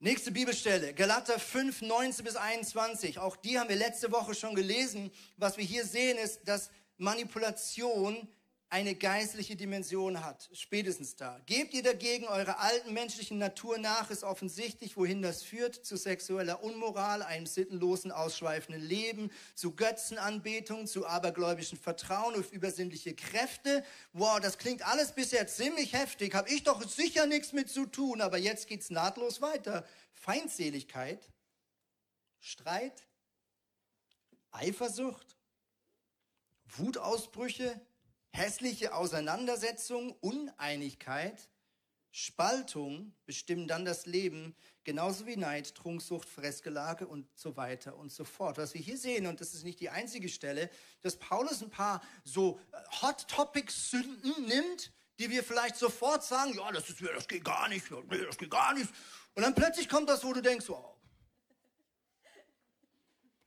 [0.03, 3.19] Nächste Bibelstelle, Galater 5, 19 bis 21.
[3.19, 5.11] Auch die haben wir letzte Woche schon gelesen.
[5.37, 8.27] Was wir hier sehen, ist, dass Manipulation
[8.73, 11.39] eine geistliche Dimension hat, spätestens da.
[11.45, 16.63] Gebt ihr dagegen eurer alten menschlichen Natur nach, ist offensichtlich, wohin das führt, zu sexueller
[16.63, 23.85] Unmoral, einem sittenlosen, ausschweifenden Leben, zu Götzenanbetung, zu abergläubischen Vertrauen auf übersinnliche Kräfte.
[24.11, 28.21] Wow, das klingt alles bisher ziemlich heftig, habe ich doch sicher nichts mit zu tun,
[28.21, 29.85] aber jetzt geht's nahtlos weiter.
[30.13, 31.29] Feindseligkeit,
[32.39, 33.03] Streit,
[34.49, 35.37] Eifersucht,
[36.75, 37.79] Wutausbrüche,
[38.33, 41.49] hässliche Auseinandersetzung, Uneinigkeit,
[42.15, 48.23] Spaltung bestimmen dann das Leben, genauso wie Neid, Trunksucht, Fressgelage und so weiter und so
[48.23, 48.57] fort.
[48.57, 50.69] Was wir hier sehen, und das ist nicht die einzige Stelle,
[51.01, 56.53] dass Paulus ein paar so äh, Hot Topic Sünden nimmt, die wir vielleicht sofort sagen,
[56.53, 58.89] ja, das ist das geht gar nicht, das geht gar nicht.
[59.35, 60.95] Und dann plötzlich kommt das, wo du denkst, oh,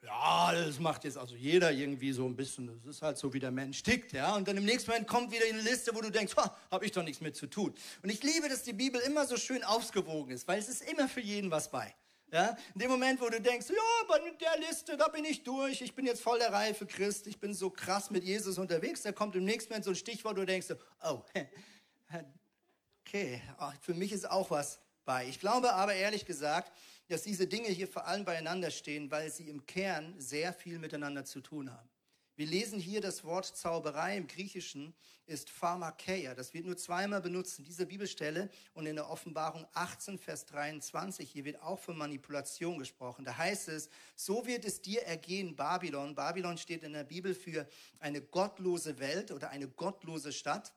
[0.07, 2.81] ja, das macht jetzt also jeder irgendwie so ein bisschen.
[2.85, 4.37] Das ist halt so, wie der Mensch tickt, ja.
[4.37, 6.35] Und dann im nächsten Moment kommt wieder eine Liste, wo du denkst,
[6.71, 7.75] habe ich doch nichts mit zu tun.
[8.03, 11.09] Und ich liebe, dass die Bibel immer so schön ausgewogen ist, weil es ist immer
[11.09, 11.95] für jeden was bei.
[12.33, 15.81] Ja, in dem Moment, wo du denkst, ja, bei der Liste, da bin ich durch,
[15.81, 19.13] ich bin jetzt voll der reife Christ, ich bin so krass mit Jesus unterwegs, da
[19.13, 20.67] kommt im nächsten Moment so ein Stichwort, wo du denkst,
[21.05, 21.23] oh,
[23.07, 23.41] okay,
[23.81, 25.27] für mich ist auch was bei.
[25.29, 26.73] Ich glaube aber ehrlich gesagt,
[27.09, 31.25] dass diese Dinge hier vor allem beieinander stehen, weil sie im Kern sehr viel miteinander
[31.25, 31.89] zu tun haben.
[32.37, 36.35] Wir lesen hier das Wort Zauberei im Griechischen ist Pharmakeia.
[36.35, 41.31] Das wird nur zweimal benutzt in dieser Bibelstelle und in der Offenbarung 18, Vers 23.
[41.31, 43.25] Hier wird auch von Manipulation gesprochen.
[43.25, 46.15] Da heißt es, so wird es dir ergehen, Babylon.
[46.15, 47.67] Babylon steht in der Bibel für
[47.99, 50.75] eine gottlose Welt oder eine gottlose Stadt.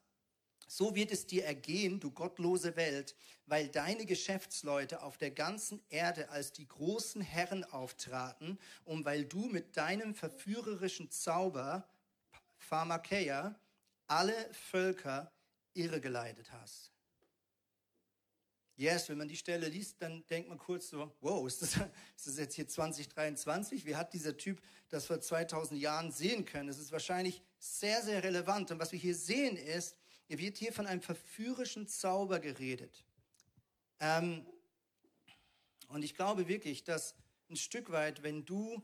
[0.72, 3.16] So wird es dir ergehen, du gottlose Welt,
[3.48, 9.48] weil deine Geschäftsleute auf der ganzen Erde als die großen Herren auftraten und weil du
[9.48, 11.90] mit deinem verführerischen Zauber,
[12.60, 13.60] Pharmakeia,
[14.06, 15.32] alle Völker
[15.74, 16.92] irregeleitet hast.
[18.76, 21.78] Yes, wenn man die Stelle liest, dann denkt man kurz so, wow, ist das,
[22.16, 23.88] ist das jetzt hier 2023?
[23.88, 26.68] Wie hat dieser Typ das vor 2000 Jahren sehen können?
[26.68, 28.70] Das ist wahrscheinlich sehr, sehr relevant.
[28.70, 29.96] Und was wir hier sehen ist,
[30.30, 33.04] hier wird hier von einem verführerischen Zauber geredet.
[34.00, 34.46] Ähm,
[35.88, 37.16] und ich glaube wirklich, dass
[37.50, 38.80] ein Stück weit, wenn du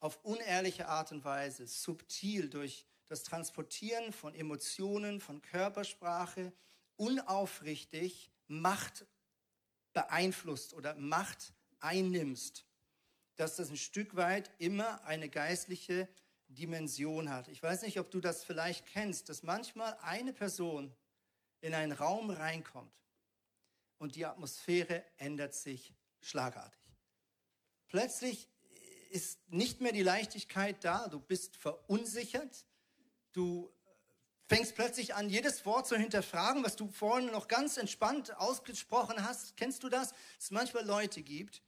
[0.00, 6.52] auf unehrliche Art und Weise, subtil durch das Transportieren von Emotionen, von Körpersprache,
[6.96, 9.06] unaufrichtig Macht
[9.92, 12.66] beeinflusst oder Macht einnimmst,
[13.36, 16.08] dass das ein Stück weit immer eine geistliche
[16.48, 17.48] Dimension hat.
[17.48, 20.94] Ich weiß nicht, ob du das vielleicht kennst, dass manchmal eine Person
[21.60, 22.92] in einen Raum reinkommt
[23.98, 26.80] und die Atmosphäre ändert sich schlagartig.
[27.88, 28.48] Plötzlich
[29.10, 32.66] ist nicht mehr die Leichtigkeit da, du bist verunsichert,
[33.32, 33.72] du
[34.46, 39.56] fängst plötzlich an, jedes Wort zu hinterfragen, was du vorhin noch ganz entspannt ausgesprochen hast.
[39.56, 40.10] Kennst du das?
[40.10, 41.62] Dass es manchmal Leute gibt,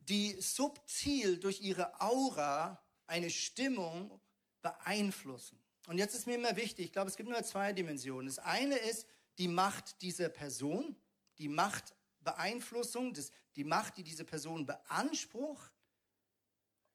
[0.00, 4.20] die subtil durch ihre Aura eine Stimmung
[4.62, 5.58] beeinflussen.
[5.86, 8.26] Und jetzt ist mir immer wichtig, ich glaube, es gibt nur zwei Dimensionen.
[8.26, 9.06] Das eine ist
[9.38, 10.94] die Macht dieser Person,
[11.38, 15.72] die Machtbeeinflussung, das, die Macht, die diese Person beansprucht.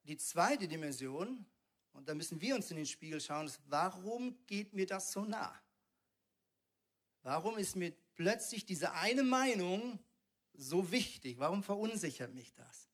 [0.03, 1.45] Die zweite Dimension,
[1.93, 5.23] und da müssen wir uns in den Spiegel schauen, ist, warum geht mir das so
[5.23, 5.59] nah?
[7.23, 9.97] Warum ist mir plötzlich diese eine Meinung
[10.53, 11.39] so wichtig?
[11.39, 12.89] Warum verunsichert mich das?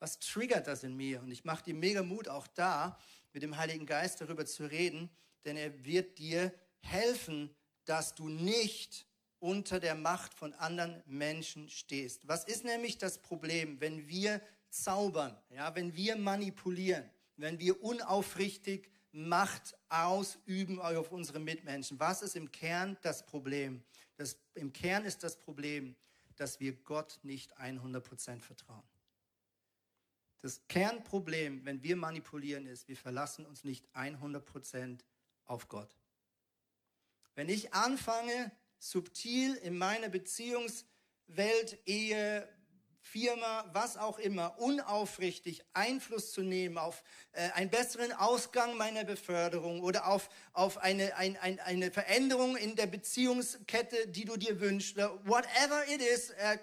[0.00, 1.20] Was triggert das in mir?
[1.20, 2.98] Und ich mache dir mega Mut, auch da
[3.32, 5.08] mit dem Heiligen Geist darüber zu reden,
[5.44, 9.06] denn er wird dir helfen, dass du nicht
[9.38, 12.26] unter der Macht von anderen Menschen stehst.
[12.28, 18.90] Was ist nämlich das Problem, wenn wir zaubern, ja, wenn wir manipulieren, wenn wir unaufrichtig
[19.12, 21.98] Macht ausüben auf unsere Mitmenschen?
[21.98, 23.82] Was ist im Kern das Problem?
[24.16, 25.96] Das, Im Kern ist das Problem,
[26.36, 28.84] dass wir Gott nicht 100% vertrauen.
[30.42, 35.00] Das Kernproblem, wenn wir manipulieren, ist, wir verlassen uns nicht 100%
[35.44, 35.96] auf Gott.
[37.34, 42.48] Wenn ich anfange, subtil in meiner Beziehungswelt, Ehe,
[43.02, 49.82] Firma, was auch immer, unaufrichtig Einfluss zu nehmen auf äh, einen besseren Ausgang meiner Beförderung
[49.82, 54.96] oder auf, auf eine, ein, ein, eine Veränderung in der Beziehungskette, die du dir wünschst,
[54.96, 56.58] whatever it is, äh,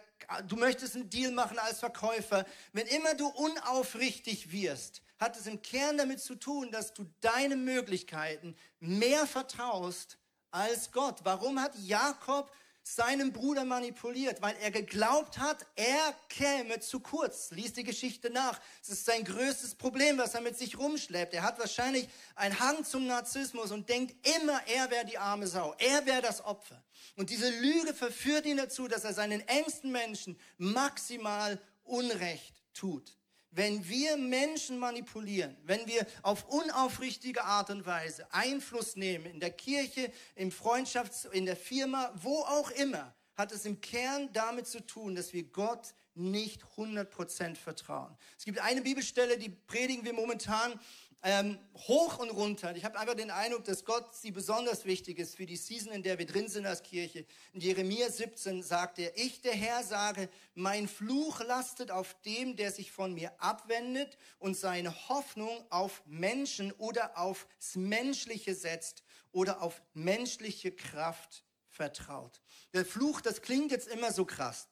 [0.48, 5.62] du möchtest einen Deal machen als Verkäufer, wenn immer du unaufrichtig wirst, hat es im
[5.62, 10.18] Kern damit zu tun, dass du deine Möglichkeiten mehr vertraust
[10.52, 11.22] als Gott.
[11.24, 12.52] Warum hat Jakob
[12.96, 17.52] seinen Bruder manipuliert, weil er geglaubt hat, er käme zu kurz.
[17.52, 18.60] Lies die Geschichte nach.
[18.82, 21.34] Es ist sein größtes Problem, was er mit sich rumschleppt.
[21.34, 25.76] Er hat wahrscheinlich einen Hang zum Narzissmus und denkt immer, er wäre die arme Sau.
[25.78, 26.82] Er wäre das Opfer.
[27.16, 33.17] Und diese Lüge verführt ihn dazu, dass er seinen engsten Menschen maximal Unrecht tut.
[33.52, 39.52] Wenn wir Menschen manipulieren, wenn wir auf unaufrichtige Art und Weise Einfluss nehmen in der
[39.52, 44.86] Kirche, im Freundschafts-, in der Firma, wo auch immer, hat es im Kern damit zu
[44.86, 48.18] tun, dass wir Gott nicht 100% vertrauen.
[48.38, 50.80] Es gibt eine Bibelstelle, die predigen wir momentan
[51.24, 52.76] ähm, hoch und runter.
[52.76, 56.04] Ich habe einfach den Eindruck, dass Gott sie besonders wichtig ist für die Season, in
[56.04, 57.26] der wir drin sind als Kirche.
[57.54, 62.72] In Jeremia 17 sagt er, ich, der Herr, sage, mein Fluch lastet auf dem, der
[62.72, 69.82] sich von mir abwendet und seine Hoffnung auf Menschen oder aufs Menschliche setzt oder auf
[69.94, 72.42] menschliche Kraft vertraut.
[72.74, 74.68] Der Fluch, das klingt jetzt immer so krass.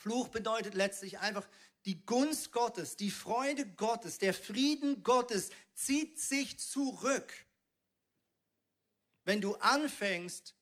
[0.00, 1.46] Fluch bedeutet letztlich einfach,
[1.86, 7.32] die Gunst Gottes, die Freude Gottes, der Frieden Gottes zieht sich zurück,
[9.24, 10.54] wenn du anfängst,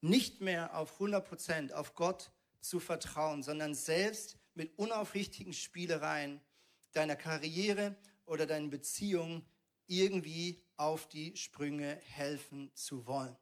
[0.00, 6.40] nicht mehr auf 100 Prozent auf Gott zu vertrauen, sondern selbst mit unaufrichtigen Spielereien
[6.92, 7.96] deiner Karriere
[8.26, 9.46] oder deinen Beziehungen
[9.86, 13.36] irgendwie auf die Sprünge helfen zu wollen.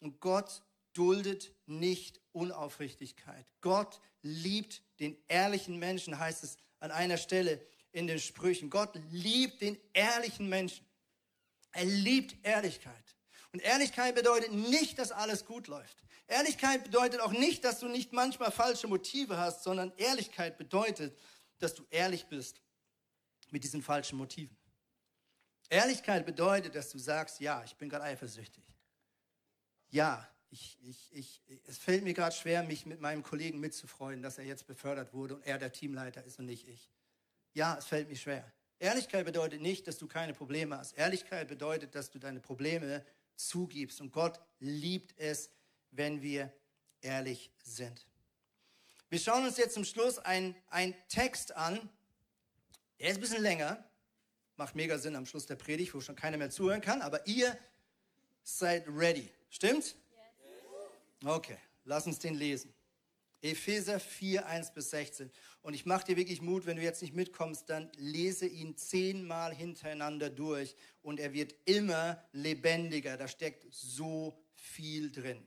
[0.00, 0.62] Und Gott
[0.96, 3.46] duldet nicht Unaufrichtigkeit.
[3.60, 7.60] Gott liebt den ehrlichen Menschen, heißt es an einer Stelle
[7.92, 8.70] in den Sprüchen.
[8.70, 10.86] Gott liebt den ehrlichen Menschen.
[11.72, 13.16] Er liebt Ehrlichkeit.
[13.52, 15.96] Und Ehrlichkeit bedeutet nicht, dass alles gut läuft.
[16.26, 21.16] Ehrlichkeit bedeutet auch nicht, dass du nicht manchmal falsche Motive hast, sondern Ehrlichkeit bedeutet,
[21.58, 22.60] dass du ehrlich bist
[23.50, 24.56] mit diesen falschen Motiven.
[25.68, 28.64] Ehrlichkeit bedeutet, dass du sagst, ja, ich bin gerade eifersüchtig.
[29.88, 34.38] Ja, ich, ich, ich, es fällt mir gerade schwer, mich mit meinem Kollegen mitzufreuen, dass
[34.38, 36.90] er jetzt befördert wurde und er der Teamleiter ist und nicht ich.
[37.52, 38.50] Ja, es fällt mir schwer.
[38.78, 40.92] Ehrlichkeit bedeutet nicht, dass du keine Probleme hast.
[40.92, 44.00] Ehrlichkeit bedeutet, dass du deine Probleme zugibst.
[44.00, 45.50] Und Gott liebt es,
[45.90, 46.52] wenn wir
[47.00, 48.06] ehrlich sind.
[49.08, 50.54] Wir schauen uns jetzt zum Schluss einen
[51.08, 51.88] Text an.
[52.98, 53.82] Der ist ein bisschen länger.
[54.56, 57.02] Macht mega Sinn am Schluss der Predigt, wo schon keiner mehr zuhören kann.
[57.02, 57.56] Aber ihr
[58.42, 59.30] seid ready.
[59.48, 59.96] Stimmt?
[61.26, 62.72] Okay, lass uns den lesen.
[63.42, 65.28] Epheser 4, 1 bis 16.
[65.60, 69.52] Und ich mache dir wirklich Mut, wenn du jetzt nicht mitkommst, dann lese ihn zehnmal
[69.52, 73.16] hintereinander durch und er wird immer lebendiger.
[73.16, 75.44] Da steckt so viel drin.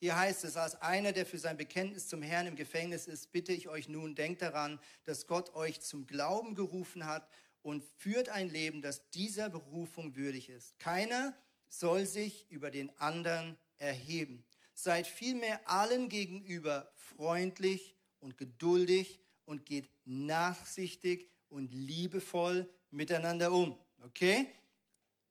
[0.00, 3.52] Hier heißt es, als einer, der für sein Bekenntnis zum Herrn im Gefängnis ist, bitte
[3.52, 7.28] ich euch nun, denkt daran, dass Gott euch zum Glauben gerufen hat
[7.60, 10.78] und führt ein Leben, das dieser Berufung würdig ist.
[10.78, 11.36] Keiner
[11.68, 14.42] soll sich über den anderen erheben.
[14.80, 23.76] Seid vielmehr allen gegenüber freundlich und geduldig und geht nachsichtig und liebevoll miteinander um.
[24.04, 24.46] Okay?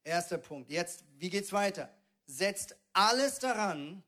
[0.04, 0.70] Erster Punkt.
[0.70, 1.98] Jetzt, wie geht's weiter?
[2.26, 4.04] Setzt alles daran,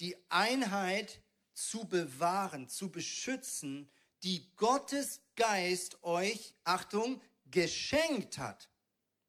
[0.00, 1.20] die Einheit
[1.52, 3.90] zu bewahren, zu beschützen,
[4.22, 8.70] die Gottes Geist euch, Achtung, geschenkt hat.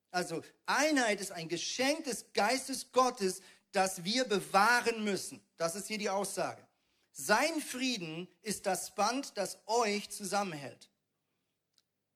[0.10, 3.41] Also Einheit ist ein Geschenk des Geistes Gottes,
[3.74, 5.41] das wir bewahren müssen.
[5.57, 6.65] Das ist hier die Aussage.
[7.11, 10.89] Sein Frieden ist das Band, das euch zusammenhält.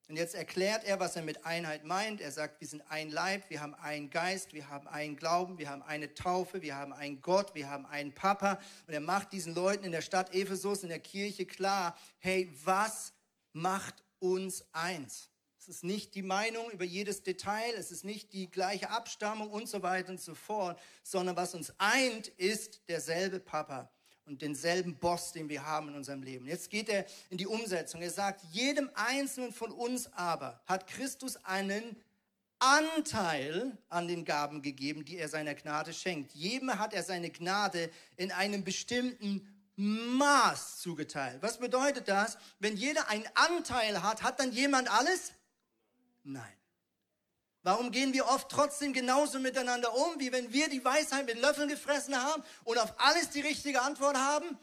[0.10, 2.22] Und jetzt erklärt er, was er mit Einheit meint.
[2.22, 5.70] Er sagt, wir sind ein Leib, wir haben einen Geist, wir haben einen Glauben, wir
[5.70, 8.60] haben eine Taufe, wir haben einen Gott, wir haben einen Papa.
[8.88, 13.12] Und er macht diesen Leuten in der Stadt Ephesus, in der Kirche klar, hey, was
[13.52, 15.30] macht uns eins?
[15.68, 19.68] Es ist nicht die Meinung über jedes Detail, es ist nicht die gleiche Abstammung und
[19.68, 23.92] so weiter und so fort, sondern was uns eint, ist derselbe Papa
[24.24, 26.48] und denselben Boss, den wir haben in unserem Leben.
[26.48, 28.02] Jetzt geht er in die Umsetzung.
[28.02, 31.98] Er sagt, jedem Einzelnen von uns aber hat Christus einen
[32.60, 36.32] Anteil an den Gaben gegeben, die er seiner Gnade schenkt.
[36.32, 39.46] Jedem hat er seine Gnade in einem bestimmten
[39.76, 41.42] Maß zugeteilt.
[41.42, 42.38] Was bedeutet das?
[42.58, 45.34] Wenn jeder einen Anteil hat, hat dann jemand alles?
[46.28, 46.44] Nein.
[47.64, 51.70] Warum gehen wir oft trotzdem genauso miteinander um, wie wenn wir die Weisheit mit Löffeln
[51.70, 54.58] gefressen haben und auf alles die richtige Antwort haben?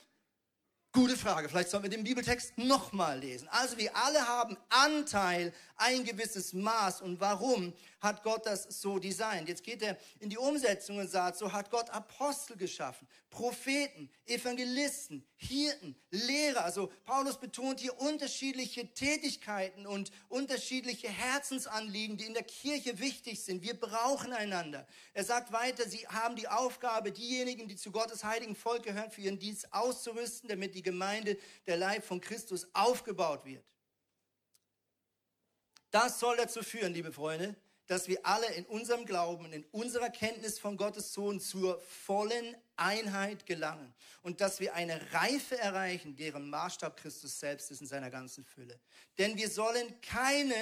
[0.93, 1.49] Gute Frage.
[1.49, 3.49] Vielleicht sollten wir den Bibeltext nochmal lesen.
[3.49, 7.03] Also wir alle haben Anteil, ein gewisses Maß.
[7.03, 9.49] Und warum hat Gott das so designt?
[9.49, 15.27] Jetzt geht er in die Umsetzung und sagt, so hat Gott Apostel geschaffen, Propheten, Evangelisten,
[15.37, 16.65] Hirten, Lehrer.
[16.65, 23.63] Also Paulus betont hier unterschiedliche Tätigkeiten und unterschiedliche Herzensanliegen, die in der Kirche wichtig sind.
[23.63, 24.87] Wir brauchen einander.
[25.13, 29.23] Er sagt weiter, sie haben die Aufgabe, diejenigen, die zu Gottes heiligen Volk gehören, für
[29.23, 33.65] ihren Dienst auszurüsten, damit die Gemeinde, der Leib von Christus, aufgebaut wird.
[35.95, 37.55] Das soll dazu führen, liebe Freunde,
[37.87, 43.47] dass wir alle in unserem Glauben, in unserer Kenntnis von Gottes Sohn zur vollen Einheit
[43.47, 48.45] gelangen und dass wir eine Reife erreichen, deren Maßstab Christus selbst ist in seiner ganzen
[48.45, 48.81] Fülle.
[49.19, 50.57] Denn wir sollen keine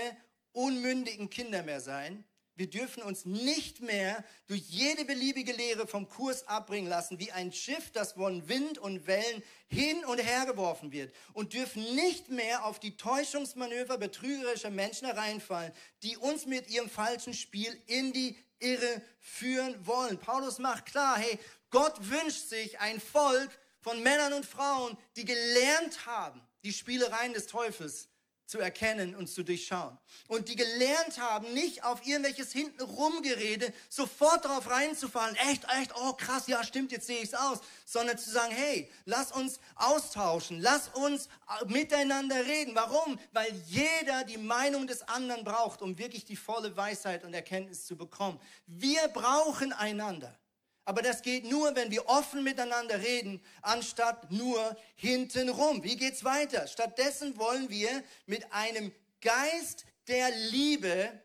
[0.53, 2.25] unmündigen Kinder mehr sein,
[2.55, 7.53] Wir dürfen uns nicht mehr durch jede beliebige Lehre vom Kurs abbringen lassen, wie ein
[7.53, 11.15] Schiff, das von Wind und Wellen hin und her geworfen wird.
[11.33, 15.73] Und dürfen nicht mehr auf die Täuschungsmanöver betrügerischer Menschen hereinfallen,
[16.03, 20.19] die uns mit ihrem falschen Spiel in die Irre führen wollen.
[20.19, 21.39] Paulus macht klar, hey,
[21.71, 23.51] Gott wünscht sich ein Volk
[23.81, 28.09] von Männern und Frauen, die gelernt haben, die Spielereien des Teufels
[28.53, 29.97] zu erkennen und zu durchschauen.
[30.29, 36.49] Und die gelernt haben, nicht auf irgendwelches hintenrumgerede sofort darauf reinzufallen, echt, echt, oh krass,
[36.49, 40.89] ja stimmt, jetzt sehe ich es aus, sondern zu sagen, hey, lass uns austauschen, lass
[40.89, 42.75] uns äh, miteinander reden.
[42.75, 43.19] Warum?
[43.33, 47.97] Weil jeder die Meinung des anderen braucht, um wirklich die volle Weisheit und Erkenntnis zu
[47.97, 48.39] bekommen.
[48.67, 50.39] Wir brauchen einander.
[50.85, 55.85] Aber das geht nur, wenn wir offen miteinander reden, anstatt nur hintenrum.
[55.85, 56.67] Wie geht's weiter?
[56.67, 61.23] Stattdessen wollen wir mit einem Geist der Liebe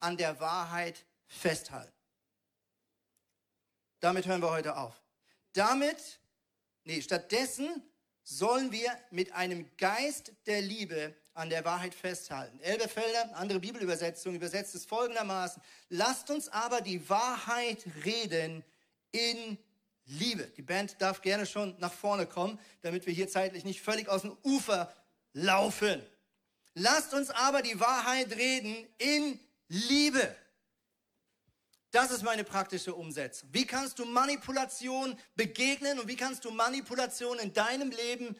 [0.00, 1.92] an der Wahrheit festhalten.
[4.00, 5.02] Damit hören wir heute auf.
[5.54, 6.20] Damit,
[6.84, 7.82] nee, stattdessen
[8.22, 12.58] sollen wir mit einem Geist der Liebe an der Wahrheit festhalten.
[12.60, 15.62] Elberfelder, andere Bibelübersetzung, übersetzt es folgendermaßen.
[15.90, 18.64] Lasst uns aber die Wahrheit reden
[19.12, 19.58] in
[20.06, 20.44] Liebe.
[20.56, 24.22] Die Band darf gerne schon nach vorne kommen, damit wir hier zeitlich nicht völlig aus
[24.22, 24.92] dem Ufer
[25.32, 26.00] laufen.
[26.74, 30.34] Lasst uns aber die Wahrheit reden in Liebe.
[31.90, 33.48] Das ist meine praktische Umsetzung.
[33.52, 38.36] Wie kannst du Manipulation begegnen und wie kannst du Manipulation in deinem Leben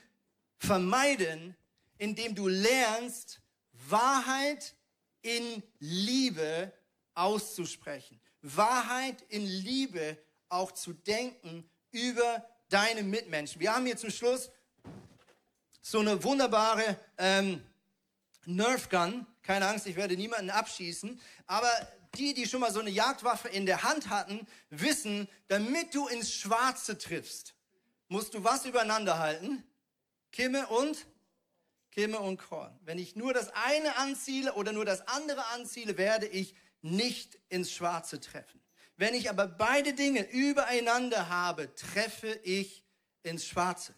[0.59, 1.57] vermeiden,
[1.99, 3.41] indem du lernst,
[3.89, 4.75] Wahrheit
[5.23, 6.73] in Liebe
[7.15, 8.21] auszusprechen.
[8.43, 10.19] Wahrheit in Liebe
[10.49, 13.61] auch zu denken über deine Mitmenschen.
[13.61, 14.51] Wir haben hier zum Schluss
[15.81, 17.63] so eine wunderbare ähm,
[18.45, 19.27] Nerf Gun.
[19.43, 21.21] Keine Angst, ich werde niemanden abschießen.
[21.47, 21.71] Aber
[22.17, 26.33] die, die schon mal so eine Jagdwaffe in der Hand hatten, wissen, damit du ins
[26.33, 27.55] Schwarze triffst,
[28.09, 29.63] musst du was übereinander halten?
[30.33, 31.07] Kimme und
[31.97, 32.79] Kimme und Korn.
[32.85, 37.73] Wenn ich nur das eine anziele oder nur das andere anziele, werde ich nicht ins
[37.73, 38.61] Schwarze treffen.
[38.99, 42.85] Wenn ich aber beide Dinge übereinander habe, treffe ich
[43.23, 43.95] ins Schwarze.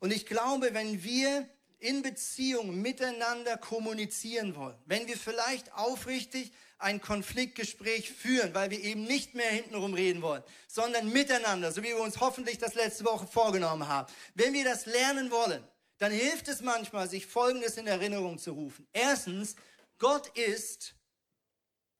[0.00, 7.00] Und ich glaube, wenn wir in Beziehung miteinander kommunizieren wollen, wenn wir vielleicht aufrichtig ein
[7.00, 12.00] Konfliktgespräch führen, weil wir eben nicht mehr hintenrum reden wollen, sondern miteinander, so wie wir
[12.00, 14.12] uns hoffentlich das letzte Woche vorgenommen haben.
[14.34, 15.62] Wenn wir das lernen wollen,
[16.00, 18.88] dann hilft es manchmal, sich Folgendes in Erinnerung zu rufen.
[18.90, 19.54] Erstens,
[19.98, 20.94] Gott ist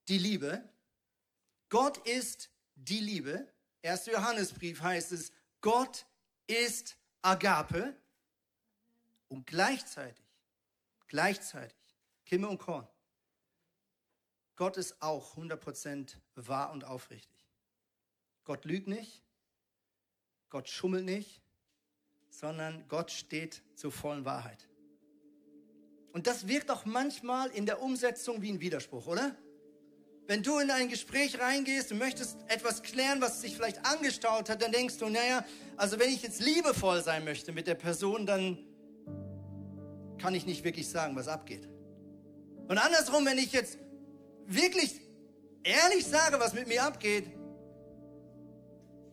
[0.09, 0.67] die Liebe.
[1.69, 3.47] Gott ist die Liebe.
[3.83, 4.07] 1.
[4.07, 6.07] Johannesbrief heißt es, Gott
[6.47, 7.95] ist Agape
[9.29, 10.25] und gleichzeitig,
[11.07, 11.77] gleichzeitig,
[12.25, 12.89] Kimme und Korn.
[14.57, 17.47] Gott ist auch 100% wahr und aufrichtig.
[18.45, 19.23] Gott lügt nicht,
[20.49, 21.40] Gott schummelt nicht,
[22.31, 24.69] sondern Gott steht zur vollen Wahrheit.
[26.13, 29.37] Und das wirkt auch manchmal in der Umsetzung wie ein Widerspruch, oder?
[30.27, 34.63] Wenn du in ein Gespräch reingehst und möchtest etwas klären, was sich vielleicht angestaut hat,
[34.63, 35.45] dann denkst du, naja,
[35.77, 38.59] also wenn ich jetzt liebevoll sein möchte mit der Person, dann
[40.19, 41.69] kann ich nicht wirklich sagen, was abgeht.
[42.69, 43.79] Und andersrum, wenn ich jetzt
[44.47, 45.01] wirklich
[45.65, 47.27] ehrlich sage, was mit mir abgeht,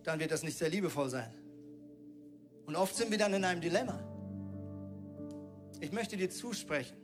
[0.04, 1.34] dann wird das nicht sehr liebevoll sein.
[2.68, 3.98] Und oft sind wir dann in einem Dilemma.
[5.80, 6.98] Ich möchte dir zusprechen,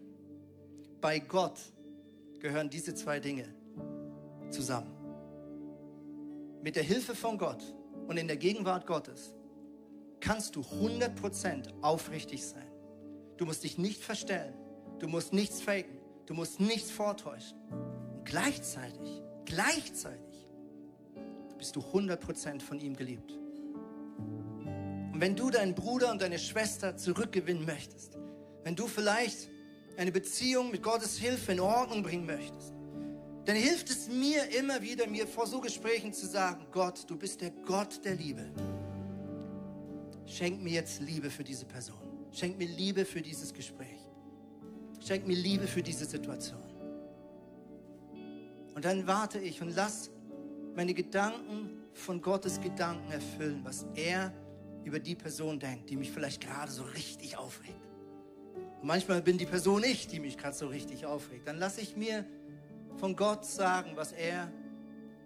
[0.99, 1.59] bei Gott
[2.39, 3.45] gehören diese zwei Dinge
[4.51, 4.91] zusammen.
[6.61, 7.63] Mit der Hilfe von Gott
[8.07, 9.33] und in der Gegenwart Gottes
[10.19, 12.69] kannst du 100% aufrichtig sein.
[13.37, 14.53] Du musst dich nicht verstellen.
[14.99, 15.97] Du musst nichts faken.
[16.25, 17.57] Du musst nichts vortäuschen.
[17.71, 20.47] Und gleichzeitig, gleichzeitig
[21.57, 23.39] bist du 100% von ihm geliebt.
[25.23, 28.19] Wenn du deinen Bruder und deine Schwester zurückgewinnen möchtest,
[28.65, 29.49] wenn du vielleicht
[29.95, 32.73] eine Beziehung mit Gottes Hilfe in Ordnung bringen möchtest,
[33.45, 37.39] dann hilft es mir immer wieder, mir vor so Gesprächen zu sagen, Gott, du bist
[37.39, 38.51] der Gott der Liebe.
[40.25, 42.27] Schenk mir jetzt Liebe für diese Person.
[42.33, 44.05] Schenk mir Liebe für dieses Gespräch.
[44.99, 46.69] Schenk mir Liebe für diese Situation.
[48.75, 50.11] Und dann warte ich und lass
[50.75, 54.33] meine Gedanken von Gottes Gedanken erfüllen, was er
[54.83, 57.89] über die Person denkt, die mich vielleicht gerade so richtig aufregt.
[58.81, 61.47] Und manchmal bin die Person ich, die mich gerade so richtig aufregt.
[61.47, 62.25] Dann lasse ich mir
[62.97, 64.51] von Gott sagen, was er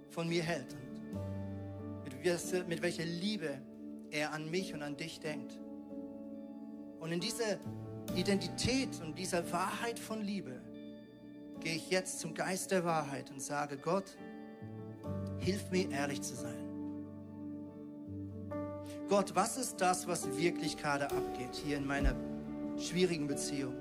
[0.09, 3.61] von mir hält und mit, mit welcher Liebe
[4.11, 5.59] er an mich und an dich denkt.
[6.99, 7.59] Und in dieser
[8.15, 10.61] Identität und dieser Wahrheit von Liebe
[11.59, 14.17] gehe ich jetzt zum Geist der Wahrheit und sage, Gott,
[15.39, 16.76] hilf mir ehrlich zu sein.
[19.09, 22.13] Gott, was ist das, was wirklich gerade abgeht hier in meiner
[22.77, 23.73] schwierigen Beziehung?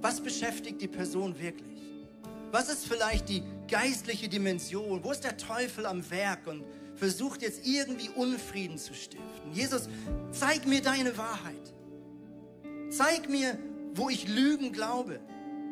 [0.00, 1.80] Was beschäftigt die Person wirklich?
[2.50, 5.04] Was ist vielleicht die geistliche Dimension?
[5.04, 6.64] Wo ist der Teufel am Werk und
[6.96, 9.52] versucht jetzt irgendwie Unfrieden zu stiften?
[9.52, 9.88] Jesus,
[10.32, 11.74] zeig mir deine Wahrheit.
[12.90, 13.56] Zeig mir,
[13.94, 15.20] wo ich Lügen glaube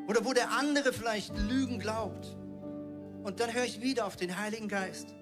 [0.07, 2.37] oder wo der andere vielleicht Lügen glaubt.
[3.25, 5.15] Und dann höre ich wieder auf den Heiligen Geist.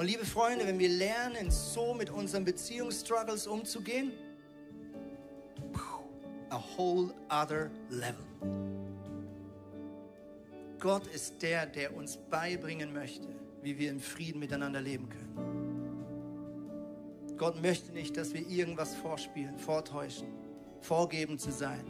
[0.00, 4.12] Und liebe Freunde, wenn wir lernen, so mit unseren Beziehungsstruggles umzugehen,
[6.48, 8.24] a whole other level.
[10.78, 13.28] Gott ist der, der uns beibringen möchte,
[13.60, 15.36] wie wir in Frieden miteinander leben können.
[17.36, 20.28] Gott möchte nicht, dass wir irgendwas vorspielen, vortäuschen,
[20.80, 21.84] vorgeben zu sein.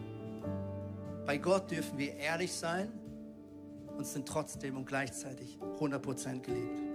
[1.27, 2.91] Bei Gott dürfen wir ehrlich sein
[3.97, 6.91] und sind trotzdem und gleichzeitig 100% geliebt.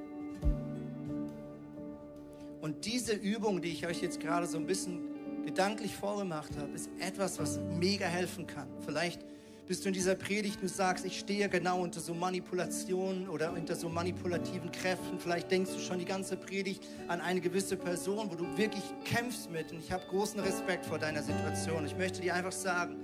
[2.66, 5.00] Und diese Übung, die ich euch jetzt gerade so ein bisschen
[5.46, 8.68] gedanklich vorgemacht habe, ist etwas, was mega helfen kann.
[8.84, 9.24] Vielleicht
[9.68, 13.76] bist du in dieser Predigt und sagst, ich stehe genau unter so Manipulationen oder unter
[13.76, 15.20] so manipulativen Kräften.
[15.20, 19.52] Vielleicht denkst du schon die ganze Predigt an eine gewisse Person, wo du wirklich kämpfst
[19.52, 19.72] mit.
[19.72, 21.86] Und ich habe großen Respekt vor deiner Situation.
[21.86, 22.96] Ich möchte dir einfach sagen,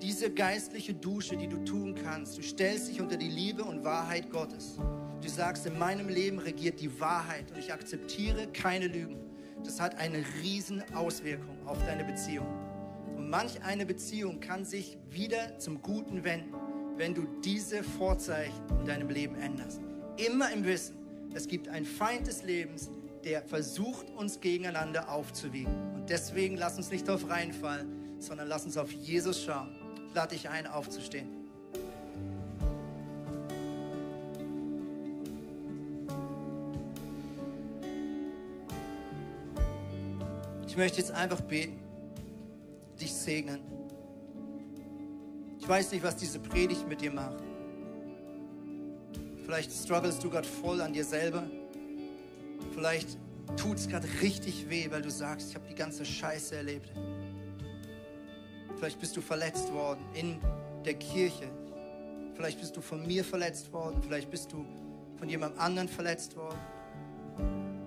[0.00, 4.30] diese geistliche Dusche, die du tun kannst, du stellst dich unter die Liebe und Wahrheit
[4.30, 4.78] Gottes.
[5.20, 9.28] Du sagst, in meinem Leben regiert die Wahrheit und ich akzeptiere keine Lügen
[9.64, 12.46] das hat eine riesen Auswirkung auf deine Beziehung.
[13.16, 16.54] Und manch eine Beziehung kann sich wieder zum Guten wenden,
[16.96, 19.80] wenn du diese Vorzeichen in deinem Leben änderst.
[20.16, 20.96] Immer im Wissen,
[21.34, 22.90] es gibt einen Feind des Lebens,
[23.24, 25.94] der versucht, uns gegeneinander aufzuwiegen.
[25.94, 29.74] Und deswegen lass uns nicht darauf reinfallen, sondern lass uns auf Jesus schauen.
[30.08, 31.37] Ich lade dich ein, aufzustehen.
[40.78, 41.78] Möchte jetzt einfach beten,
[42.98, 43.60] dich segnen.
[45.58, 47.42] Ich weiß nicht, was diese Predigt mit dir macht.
[49.44, 51.44] Vielleicht strugglest du gerade voll an dir selber.
[52.74, 53.18] Vielleicht
[53.56, 56.92] tut es gerade richtig weh, weil du sagst, ich habe die ganze Scheiße erlebt.
[58.76, 60.38] Vielleicht bist du verletzt worden in
[60.84, 61.50] der Kirche.
[62.34, 64.00] Vielleicht bist du von mir verletzt worden.
[64.02, 64.64] Vielleicht bist du
[65.18, 66.58] von jemand anderen verletzt worden.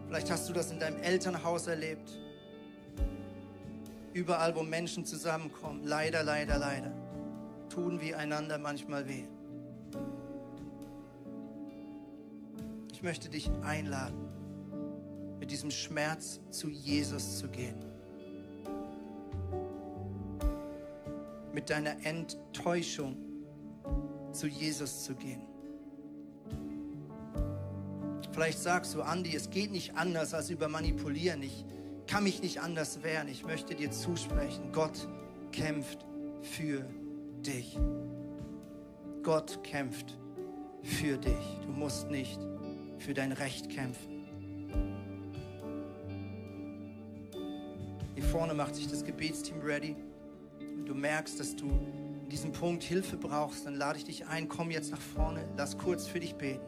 [0.08, 2.20] Vielleicht hast du das in deinem Elternhaus erlebt.
[4.14, 6.92] Überall, wo Menschen zusammenkommen, leider, leider, leider,
[7.70, 9.24] tun wir einander manchmal weh.
[12.92, 14.30] Ich möchte dich einladen,
[15.40, 17.84] mit diesem Schmerz zu Jesus zu gehen.
[21.54, 23.16] Mit deiner Enttäuschung
[24.34, 25.42] zu Jesus zu gehen.
[28.32, 31.44] Vielleicht sagst du, Andi, es geht nicht anders als über Manipulieren.
[31.44, 31.66] Ich,
[32.12, 33.30] kann mich nicht anders wehren.
[33.30, 35.08] Ich möchte dir zusprechen, Gott
[35.54, 36.06] kämpft
[36.42, 36.86] für
[37.46, 37.80] dich.
[39.24, 40.18] Gott kämpft
[40.84, 41.60] für dich.
[41.66, 42.38] Du musst nicht
[42.98, 44.28] für dein Recht kämpfen.
[48.16, 49.96] Hier vorne macht sich das Gebetsteam ready.
[50.60, 54.50] Und du merkst, dass du in diesem Punkt Hilfe brauchst, dann lade ich dich ein,
[54.50, 56.66] komm jetzt nach vorne, lass kurz für dich beten.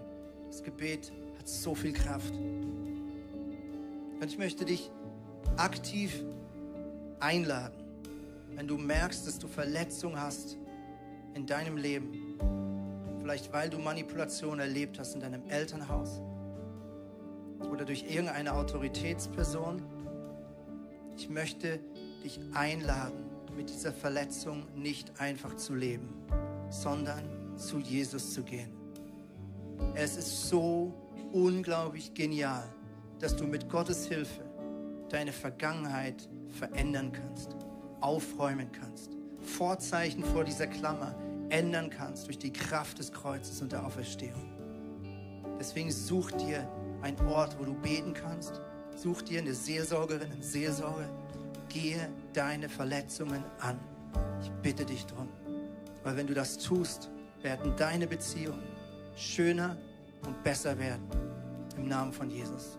[0.48, 2.34] Das Gebet hat so viel Kraft.
[2.34, 4.90] Und ich möchte dich
[5.58, 6.24] aktiv
[7.20, 7.84] einladen,
[8.56, 10.58] wenn du merkst, dass du Verletzung hast
[11.34, 12.38] in deinem Leben.
[13.20, 16.22] Vielleicht weil du Manipulation erlebt hast in deinem Elternhaus
[17.72, 19.82] oder durch irgendeine Autoritätsperson.
[21.18, 21.80] Ich möchte
[22.24, 23.24] dich einladen,
[23.56, 26.10] mit dieser Verletzung nicht einfach zu leben,
[26.70, 27.24] sondern
[27.56, 28.72] zu Jesus zu gehen.
[29.96, 30.94] Es ist so
[31.32, 32.64] unglaublich genial,
[33.20, 34.42] dass du mit Gottes Hilfe
[35.14, 37.56] deine Vergangenheit verändern kannst,
[38.02, 39.12] aufräumen kannst,
[39.44, 41.16] Vorzeichen vor dieser Klammer
[41.50, 44.42] ändern kannst durch die Kraft des Kreuzes und der Auferstehung.
[45.60, 46.68] Deswegen such dir
[47.04, 48.60] einen Ort, wo du beten kannst.
[48.96, 51.10] Such dir eine Seelsorgerin, einen Seelsorger.
[51.70, 53.80] Gehe deine Verletzungen an.
[54.42, 55.30] Ich bitte dich darum.
[56.04, 57.10] Weil wenn du das tust,
[57.42, 58.64] werden deine Beziehungen
[59.16, 59.78] schöner
[60.26, 61.08] und besser werden.
[61.78, 62.78] Im Namen von Jesus.